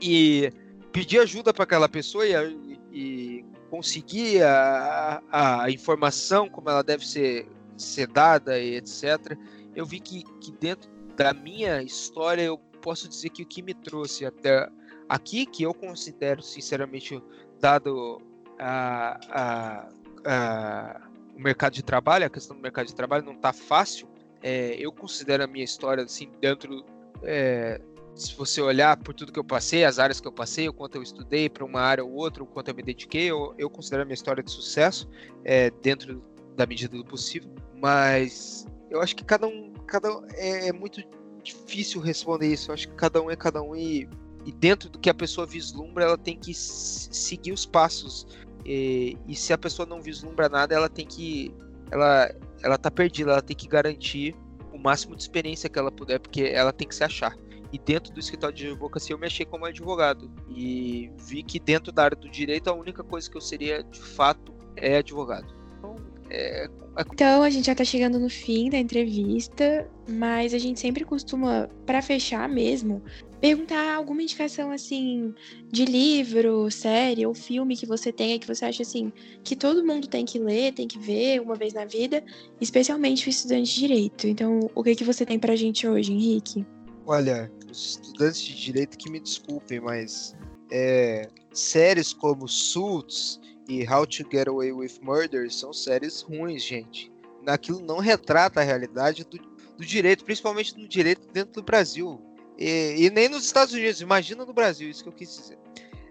e 0.00 0.52
pedir 0.92 1.18
ajuda 1.18 1.52
para 1.52 1.64
aquela 1.64 1.88
pessoa 1.88 2.26
e, 2.26 2.78
e 2.92 3.44
conseguir 3.72 4.42
a, 4.42 5.22
a, 5.32 5.70
informação 5.70 6.46
como 6.46 6.68
ela 6.68 6.84
deve 6.84 7.08
ser, 7.08 7.48
ser 7.74 8.06
dada 8.06 8.58
e 8.58 8.76
etc. 8.76 9.34
Eu 9.74 9.86
vi 9.86 9.98
que, 9.98 10.24
que 10.42 10.52
dentro 10.52 10.90
da 11.16 11.32
minha 11.32 11.82
história 11.82 12.42
eu 12.42 12.58
posso 12.82 13.08
dizer 13.08 13.30
que 13.30 13.42
o 13.42 13.46
que 13.46 13.62
me 13.62 13.72
trouxe 13.72 14.26
até 14.26 14.68
aqui, 15.08 15.46
que 15.46 15.62
eu 15.62 15.72
considero 15.72 16.42
sinceramente, 16.42 17.18
dado 17.58 18.20
a, 18.58 19.18
a, 19.30 19.88
a, 20.26 21.00
o 21.34 21.40
mercado 21.40 21.72
de 21.72 21.82
trabalho, 21.82 22.26
a 22.26 22.30
questão 22.30 22.54
do 22.54 22.60
mercado 22.60 22.88
de 22.88 22.94
trabalho 22.94 23.24
não 23.24 23.32
está 23.32 23.54
fácil, 23.54 24.06
é, 24.42 24.76
eu 24.78 24.92
considero 24.92 25.44
a 25.44 25.46
minha 25.46 25.64
história 25.64 26.04
assim 26.04 26.30
dentro 26.42 26.84
é, 27.22 27.80
se 28.14 28.34
você 28.36 28.60
olhar 28.60 28.96
por 28.98 29.14
tudo 29.14 29.32
que 29.32 29.38
eu 29.38 29.44
passei, 29.44 29.84
as 29.84 29.98
áreas 29.98 30.20
que 30.20 30.28
eu 30.28 30.32
passei, 30.32 30.68
o 30.68 30.72
quanto 30.72 30.96
eu 30.96 31.02
estudei 31.02 31.48
para 31.48 31.64
uma 31.64 31.80
área 31.80 32.04
ou 32.04 32.12
outra, 32.12 32.42
o 32.42 32.46
quanto 32.46 32.68
eu 32.68 32.74
me 32.74 32.82
dediquei, 32.82 33.30
eu, 33.30 33.54
eu 33.56 33.70
considero 33.70 34.02
a 34.02 34.04
minha 34.04 34.14
história 34.14 34.42
de 34.42 34.50
sucesso 34.50 35.08
é, 35.44 35.70
dentro 35.82 36.22
da 36.56 36.66
medida 36.66 36.96
do 36.96 37.04
possível. 37.04 37.50
Mas 37.80 38.66
eu 38.90 39.00
acho 39.00 39.16
que 39.16 39.24
cada 39.24 39.46
um, 39.46 39.72
cada 39.86 40.18
um 40.18 40.26
é, 40.34 40.68
é, 40.68 40.72
muito 40.72 41.02
difícil 41.42 42.00
responder 42.00 42.52
isso. 42.52 42.70
Eu 42.70 42.74
acho 42.74 42.88
que 42.88 42.94
cada 42.94 43.20
um 43.20 43.30
é 43.30 43.36
cada 43.36 43.62
um 43.62 43.74
e, 43.74 44.08
e 44.44 44.52
dentro 44.52 44.90
do 44.90 44.98
que 44.98 45.08
a 45.08 45.14
pessoa 45.14 45.46
vislumbra, 45.46 46.04
ela 46.04 46.18
tem 46.18 46.36
que 46.36 46.52
seguir 46.54 47.52
os 47.52 47.64
passos. 47.64 48.26
E, 48.64 49.16
e 49.26 49.34
se 49.34 49.52
a 49.52 49.58
pessoa 49.58 49.86
não 49.86 50.00
vislumbra 50.00 50.48
nada, 50.48 50.74
ela 50.74 50.88
tem 50.88 51.06
que 51.06 51.52
ela 51.90 52.32
ela 52.62 52.78
tá 52.78 52.90
perdida, 52.90 53.32
ela 53.32 53.42
tem 53.42 53.56
que 53.56 53.66
garantir 53.66 54.36
o 54.72 54.78
máximo 54.78 55.16
de 55.16 55.22
experiência 55.22 55.68
que 55.68 55.78
ela 55.78 55.90
puder, 55.90 56.20
porque 56.20 56.42
ela 56.42 56.72
tem 56.72 56.86
que 56.86 56.94
se 56.94 57.02
achar. 57.02 57.36
E 57.72 57.78
dentro 57.78 58.12
do 58.12 58.20
escritório 58.20 58.54
de 58.54 58.66
advocacia 58.68 59.14
eu 59.14 59.18
me 59.18 59.26
achei 59.26 59.46
como 59.46 59.64
advogado. 59.64 60.30
E 60.54 61.10
vi 61.26 61.42
que 61.42 61.58
dentro 61.58 61.90
da 61.90 62.04
área 62.04 62.16
do 62.16 62.28
direito 62.28 62.68
a 62.68 62.74
única 62.74 63.02
coisa 63.02 63.30
que 63.30 63.36
eu 63.36 63.40
seria 63.40 63.82
de 63.82 64.00
fato 64.00 64.54
é 64.76 64.98
advogado. 64.98 65.54
Então, 65.78 65.96
É, 66.30 66.68
então, 67.12 67.42
a 67.42 67.50
gente 67.50 67.66
já 67.66 67.74
tá 67.74 67.84
chegando 67.84 68.18
no 68.18 68.28
fim 68.28 68.68
da 68.68 68.78
entrevista, 68.78 69.90
mas 70.08 70.52
a 70.52 70.58
gente 70.58 70.78
sempre 70.78 71.04
costuma, 71.04 71.68
para 71.86 72.02
fechar 72.02 72.48
mesmo, 72.48 73.02
perguntar 73.40 73.94
alguma 73.94 74.22
indicação 74.22 74.70
assim 74.70 75.34
de 75.70 75.84
livro, 75.84 76.70
série 76.70 77.26
ou 77.26 77.34
filme 77.34 77.76
que 77.76 77.86
você 77.86 78.12
tenha 78.12 78.38
que 78.38 78.46
você 78.46 78.66
acha 78.66 78.82
assim 78.82 79.12
que 79.42 79.56
todo 79.56 79.84
mundo 79.84 80.06
tem 80.06 80.24
que 80.24 80.38
ler, 80.38 80.72
tem 80.72 80.86
que 80.86 80.98
ver 80.98 81.40
uma 81.40 81.54
vez 81.54 81.72
na 81.72 81.84
vida, 81.84 82.22
especialmente 82.60 83.26
o 83.26 83.30
estudante 83.30 83.74
de 83.74 83.80
direito. 83.80 84.26
Então, 84.26 84.70
o 84.74 84.82
que 84.82 84.94
que 84.94 85.04
você 85.04 85.24
tem 85.24 85.38
pra 85.38 85.56
gente 85.56 85.88
hoje, 85.88 86.12
Henrique? 86.12 86.64
Olha, 87.06 87.50
os 87.72 87.98
estudantes 88.02 88.40
de 88.42 88.54
direito 88.54 88.96
que 88.96 89.10
me 89.10 89.18
desculpem, 89.18 89.80
mas 89.80 90.36
é, 90.70 91.28
séries 91.52 92.12
como 92.12 92.46
Suits 92.46 93.40
e 93.68 93.84
How 93.88 94.06
to 94.06 94.24
Get 94.30 94.46
Away 94.46 94.72
with 94.72 94.98
Murder 95.02 95.52
são 95.52 95.72
séries 95.72 96.20
ruins, 96.20 96.62
gente. 96.62 97.10
Aquilo 97.46 97.80
não 97.80 97.98
retrata 97.98 98.60
a 98.60 98.62
realidade 98.62 99.24
do, 99.24 99.38
do 99.76 99.84
direito, 99.84 100.24
principalmente 100.24 100.74
do 100.74 100.86
direito 100.86 101.26
dentro 101.32 101.54
do 101.54 101.62
Brasil 101.62 102.20
e, 102.58 103.06
e, 103.06 103.10
nem 103.10 103.28
nos 103.28 103.44
Estados 103.44 103.74
Unidos, 103.74 104.00
imagina 104.00 104.44
no 104.44 104.52
Brasil, 104.52 104.88
isso 104.88 105.02
que 105.02 105.08
eu 105.08 105.12
quis 105.12 105.36
dizer. 105.36 105.58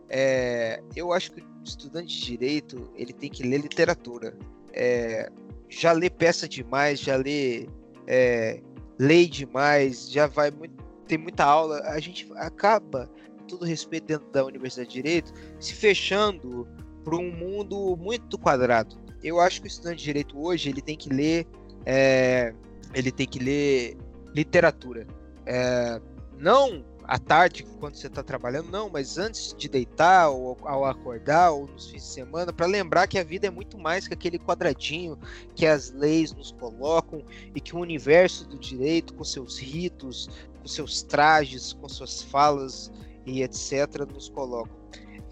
É, 0.10 0.84
eu 0.96 1.14
acho 1.14 1.32
que 1.32 1.42
o 1.42 1.64
estudante 1.64 2.08
de 2.08 2.26
direito 2.26 2.92
ele 2.96 3.14
tem 3.14 3.30
que 3.30 3.44
ler 3.44 3.62
literatura. 3.62 4.38
É, 4.74 5.32
já 5.70 5.94
lê 5.94 6.10
peça 6.10 6.48
demais, 6.50 7.00
já 7.00 7.16
lê 7.16 7.68
é, 8.08 8.62
lei 9.00 9.28
demais, 9.28 10.12
já 10.12 10.28
vai 10.28 10.52
muito, 10.52 10.76
tem 11.12 11.18
muita 11.18 11.44
aula. 11.44 11.82
A 11.82 12.00
gente 12.00 12.26
acaba, 12.36 13.10
com 13.38 13.46
todo 13.46 13.66
respeito 13.66 14.08
dentro 14.08 14.32
da 14.32 14.46
Universidade 14.46 14.90
de 14.90 14.96
Direito, 14.96 15.34
se 15.60 15.74
fechando 15.74 16.66
para 17.04 17.18
um 17.18 17.30
mundo 17.30 17.98
muito 17.98 18.38
quadrado. 18.38 18.96
Eu 19.22 19.42
acho 19.42 19.60
que 19.60 19.68
o 19.68 19.70
estudante 19.70 19.98
de 19.98 20.04
direito 20.06 20.42
hoje 20.42 20.70
ele 20.70 20.82
tem 20.82 20.96
que 20.96 21.10
ler, 21.10 21.46
é, 21.86 22.54
ele 22.94 23.12
tem 23.12 23.28
que 23.28 23.40
ler 23.40 23.98
literatura. 24.34 25.06
É, 25.46 26.02
não 26.38 26.86
à 27.04 27.20
tarde, 27.20 27.66
quando 27.78 27.96
você 27.96 28.08
está 28.08 28.24
trabalhando, 28.24 28.72
não, 28.72 28.90
mas 28.90 29.18
antes 29.18 29.54
de 29.58 29.68
deitar, 29.68 30.30
ou 30.30 30.58
ao 30.64 30.86
acordar, 30.86 31.52
ou 31.52 31.68
nos 31.68 31.90
fins 31.90 32.04
de 32.04 32.08
semana, 32.08 32.54
para 32.54 32.66
lembrar 32.66 33.06
que 33.06 33.20
a 33.20 33.24
vida 33.24 33.48
é 33.48 33.50
muito 33.50 33.78
mais 33.78 34.08
que 34.08 34.14
aquele 34.14 34.40
quadradinho 34.40 35.20
que 35.54 35.66
as 35.66 35.92
leis 35.92 36.32
nos 36.32 36.54
colocam 36.54 37.22
e 37.54 37.60
que 37.60 37.76
o 37.76 37.80
universo 37.80 38.48
do 38.48 38.58
direito, 38.58 39.14
com 39.14 39.26
seus 39.26 39.60
ritos, 39.60 40.30
com 40.62 40.68
seus 40.68 41.02
trajes, 41.02 41.74
com 41.74 41.90
suas 41.90 42.22
falas 42.22 42.92
e 43.26 43.44
etc., 43.44 44.06
nos 44.14 44.30
colocam. 44.30 44.76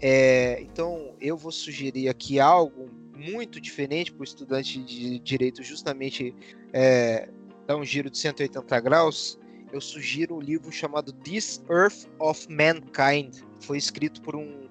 É, 0.00 0.60
então, 0.62 1.14
eu 1.20 1.36
vou 1.36 1.52
sugerir 1.52 2.08
aqui 2.08 2.40
algo 2.40 2.88
muito 3.14 3.60
diferente 3.60 4.10
para 4.12 4.22
o 4.22 4.24
estudante 4.24 4.82
de 4.82 5.18
direito, 5.18 5.62
justamente 5.62 6.34
é, 6.72 7.28
dar 7.66 7.76
um 7.76 7.84
giro 7.84 8.08
de 8.10 8.18
180 8.18 8.80
graus 8.80 9.38
eu 9.72 9.80
sugiro 9.80 10.36
um 10.36 10.40
livro 10.40 10.70
chamado 10.72 11.12
This 11.12 11.62
Earth 11.70 12.08
of 12.18 12.46
Mankind. 12.50 13.36
Foi 13.60 13.78
escrito 13.78 14.20
por 14.20 14.34
um, 14.34 14.68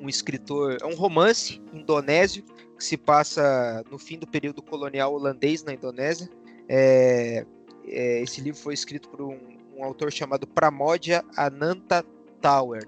um 0.00 0.08
escritor, 0.08 0.78
é 0.80 0.86
um 0.86 0.94
romance 0.94 1.60
indonésio 1.72 2.44
que 2.76 2.84
se 2.84 2.96
passa 2.96 3.84
no 3.90 3.98
fim 3.98 4.18
do 4.18 4.26
período 4.26 4.62
colonial 4.62 5.14
holandês 5.14 5.64
na 5.64 5.74
Indonésia. 5.74 6.28
É, 6.68 7.44
é, 7.86 8.22
esse 8.22 8.40
livro 8.40 8.60
foi 8.60 8.74
escrito 8.74 9.08
por 9.08 9.20
um, 9.22 9.38
um 9.76 9.84
autor 9.84 10.12
chamado 10.12 10.46
Pramodya 10.46 11.24
Ananta 11.36 12.04
Tower. 12.40 12.84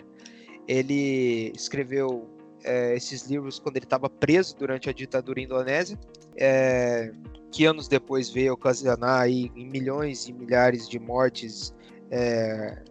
Ele 0.66 1.53
escreveu 1.55 2.29
é, 2.64 2.96
esses 2.96 3.27
livros 3.27 3.59
quando 3.59 3.77
ele 3.77 3.87
estava 3.87 4.09
preso 4.09 4.57
durante 4.57 4.88
a 4.90 4.92
ditadura 4.92 5.40
indonésia. 5.40 5.99
É, 6.37 7.12
que 7.51 7.64
anos 7.64 7.88
depois 7.88 8.29
veio 8.29 8.53
ocasionar 8.53 9.22
aí 9.22 9.51
milhões 9.55 10.29
e 10.29 10.33
milhares 10.33 10.88
de 10.88 10.99
mortes 10.99 11.75
é, 12.11 12.83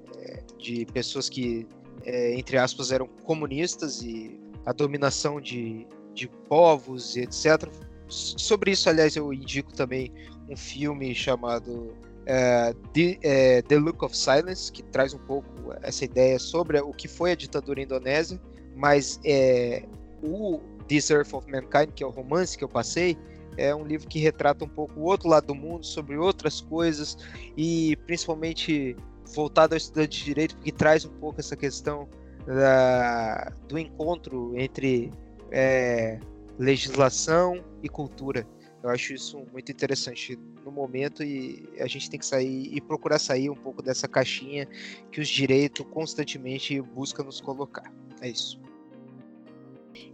de 0.57 0.85
pessoas 0.87 1.29
que, 1.29 1.67
é, 2.03 2.33
entre 2.33 2.57
aspas, 2.57 2.91
eram 2.91 3.07
comunistas 3.23 4.01
e 4.01 4.39
a 4.65 4.73
dominação 4.73 5.39
de, 5.39 5.85
de 6.13 6.27
povos 6.27 7.15
e 7.15 7.21
etc. 7.21 7.69
Sobre 8.07 8.71
isso, 8.71 8.89
aliás, 8.89 9.15
eu 9.15 9.31
indico 9.31 9.73
também 9.73 10.11
um 10.49 10.55
filme 10.55 11.13
chamado 11.13 11.95
é, 12.25 12.73
The, 12.93 13.19
é, 13.21 13.61
The 13.63 13.77
Look 13.77 14.03
of 14.03 14.15
Silence, 14.15 14.71
que 14.71 14.83
traz 14.83 15.13
um 15.13 15.19
pouco 15.19 15.47
essa 15.81 16.05
ideia 16.05 16.39
sobre 16.39 16.79
o 16.79 16.93
que 16.93 17.07
foi 17.07 17.31
a 17.31 17.35
ditadura 17.35 17.81
indonésia, 17.81 18.39
mas 18.75 19.19
é, 19.25 19.83
o 20.23 20.59
This 20.87 21.09
Earth 21.09 21.33
of 21.33 21.49
Mankind, 21.49 21.91
que 21.95 22.03
é 22.03 22.07
o 22.07 22.09
romance 22.09 22.57
que 22.57 22.63
eu 22.63 22.69
passei, 22.69 23.17
é 23.57 23.73
um 23.73 23.85
livro 23.85 24.07
que 24.07 24.19
retrata 24.19 24.65
um 24.65 24.67
pouco 24.67 24.99
o 24.99 25.03
outro 25.03 25.29
lado 25.29 25.47
do 25.47 25.55
mundo, 25.55 25.85
sobre 25.85 26.17
outras 26.17 26.61
coisas 26.61 27.17
e 27.55 27.95
principalmente 28.05 28.95
voltado 29.33 29.73
ao 29.73 29.77
estudante 29.77 30.19
de 30.19 30.25
direito, 30.25 30.55
porque 30.55 30.71
traz 30.71 31.05
um 31.05 31.09
pouco 31.19 31.39
essa 31.39 31.55
questão 31.55 32.07
da, 32.45 33.51
do 33.67 33.79
encontro 33.79 34.53
entre 34.57 35.11
é, 35.51 36.19
legislação 36.59 37.63
e 37.81 37.89
cultura. 37.89 38.45
Eu 38.85 38.91
acho 38.91 39.15
isso 39.15 39.43
muito 39.51 39.71
interessante 39.71 40.37
no 40.63 40.71
momento 40.71 41.23
e 41.23 41.67
a 41.79 41.87
gente 41.87 42.07
tem 42.07 42.19
que 42.19 42.25
sair 42.25 42.69
e 42.71 42.79
procurar 42.79 43.17
sair 43.17 43.49
um 43.49 43.55
pouco 43.55 43.81
dessa 43.81 44.07
caixinha 44.07 44.67
que 45.11 45.19
os 45.19 45.27
direitos 45.27 45.83
constantemente 45.89 46.79
buscam 46.79 47.23
nos 47.23 47.41
colocar. 47.41 47.91
É 48.21 48.29
isso. 48.29 48.61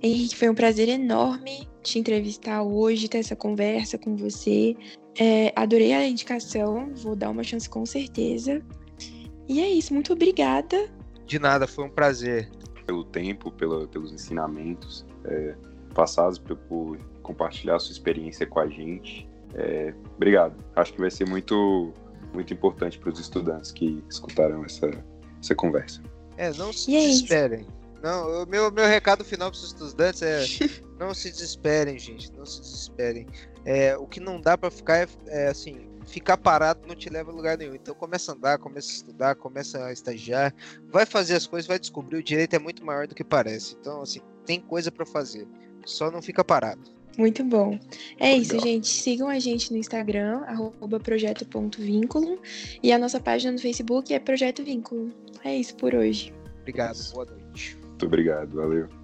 Henrique, 0.02 0.38
foi 0.38 0.50
um 0.50 0.56
prazer 0.56 0.88
enorme 0.88 1.68
te 1.84 2.00
entrevistar 2.00 2.64
hoje, 2.64 3.10
ter 3.10 3.18
essa 3.18 3.36
conversa 3.36 3.98
com 3.98 4.16
você. 4.16 4.74
É, 5.20 5.52
adorei 5.54 5.92
a 5.92 6.08
indicação, 6.08 6.94
vou 6.96 7.14
dar 7.14 7.30
uma 7.30 7.44
chance 7.44 7.70
com 7.70 7.86
certeza. 7.86 8.62
E 9.50 9.60
é 9.60 9.70
isso, 9.70 9.94
muito 9.94 10.14
obrigada. 10.14 10.90
De 11.26 11.38
nada, 11.38 11.68
foi 11.68 11.84
um 11.84 11.90
prazer. 11.90 12.50
Pelo 12.86 13.04
tempo, 13.04 13.52
pela, 13.52 13.86
pelos 13.90 14.14
ensinamentos 14.14 15.06
é, 15.26 15.56
passados, 15.94 16.40
por, 16.40 16.56
por, 16.56 17.11
compartilhar 17.32 17.80
sua 17.80 17.94
experiência 17.94 18.46
com 18.46 18.60
a 18.60 18.68
gente. 18.68 19.28
É, 19.56 19.94
obrigado. 20.16 20.56
Acho 20.76 20.94
que 20.94 21.00
vai 21.00 21.10
ser 21.10 21.28
muito, 21.28 21.94
muito 22.34 22.54
importante 22.54 23.00
para 23.00 23.10
os 23.10 23.20
estudantes 23.20 23.72
que 23.72 24.04
escutaram 24.10 24.64
essa, 24.66 24.92
essa 25.42 25.56
conversa. 25.56 26.02
É, 26.38 26.52
não 26.54 26.72
se 26.74 26.96
é 26.96 27.00
desesperem. 27.00 27.66
Não, 28.04 28.44
o 28.44 28.48
meu, 28.48 28.72
meu 28.72 28.86
recado 28.86 29.24
final 29.24 29.52
para 29.52 29.58
os 29.58 29.66
estudantes 29.66 30.22
é 30.22 30.44
não 31.00 31.14
se 31.14 31.30
desesperem, 31.30 31.98
gente, 32.00 32.32
não 32.34 32.46
se 32.46 32.60
desesperem. 32.62 33.28
É, 33.64 33.96
o 33.96 34.08
que 34.08 34.20
não 34.20 34.42
dá 34.42 34.58
para 34.58 34.72
ficar 34.72 34.98
é, 34.98 35.08
é, 35.28 35.48
assim, 35.48 35.88
ficar 36.08 36.38
parado 36.38 36.88
não 36.88 36.96
te 36.96 37.10
leva 37.10 37.32
a 37.32 37.34
lugar 37.34 37.58
nenhum. 37.58 37.76
Então 37.76 37.94
começa 37.94 38.32
a 38.32 38.36
andar, 38.36 38.58
começa 38.58 38.90
a 38.90 38.94
estudar, 38.94 39.36
começa 39.36 39.86
a 39.86 39.94
estagiar, 39.94 40.54
vai 40.90 41.06
fazer 41.06 41.36
as 41.36 41.46
coisas, 41.46 41.68
vai 41.68 41.78
descobrir 41.78 42.18
o 42.18 42.24
direito 42.24 42.56
é 42.56 42.60
muito 42.60 42.84
maior 42.84 43.08
do 43.08 43.14
que 43.14 43.24
parece. 43.24 43.78
Então 43.80 44.02
assim, 44.02 44.22
tem 44.46 44.60
coisa 44.60 44.92
para 44.92 45.06
fazer. 45.06 45.48
Só 45.86 46.10
não 46.10 46.22
fica 46.22 46.44
parado. 46.44 47.01
Muito 47.18 47.44
bom. 47.44 47.78
É 48.20 48.36
isso, 48.36 48.60
gente. 48.60 48.88
Sigam 48.88 49.28
a 49.28 49.40
gente 49.40 49.72
no 49.72 49.78
Instagram, 49.78 50.42
projeto.vínculo. 51.00 52.40
E 52.82 52.92
a 52.92 52.98
nossa 52.98 53.20
página 53.20 53.52
no 53.52 53.60
Facebook 53.60 54.14
é 54.14 54.20
Projeto 54.20 54.64
Vínculo. 54.64 55.12
É 55.44 55.56
isso 55.56 55.76
por 55.76 55.94
hoje. 55.94 56.34
Obrigado. 56.62 56.98
Boa 57.14 57.26
noite. 57.26 57.78
Muito 57.84 58.06
obrigado, 58.06 58.56
valeu. 58.56 59.01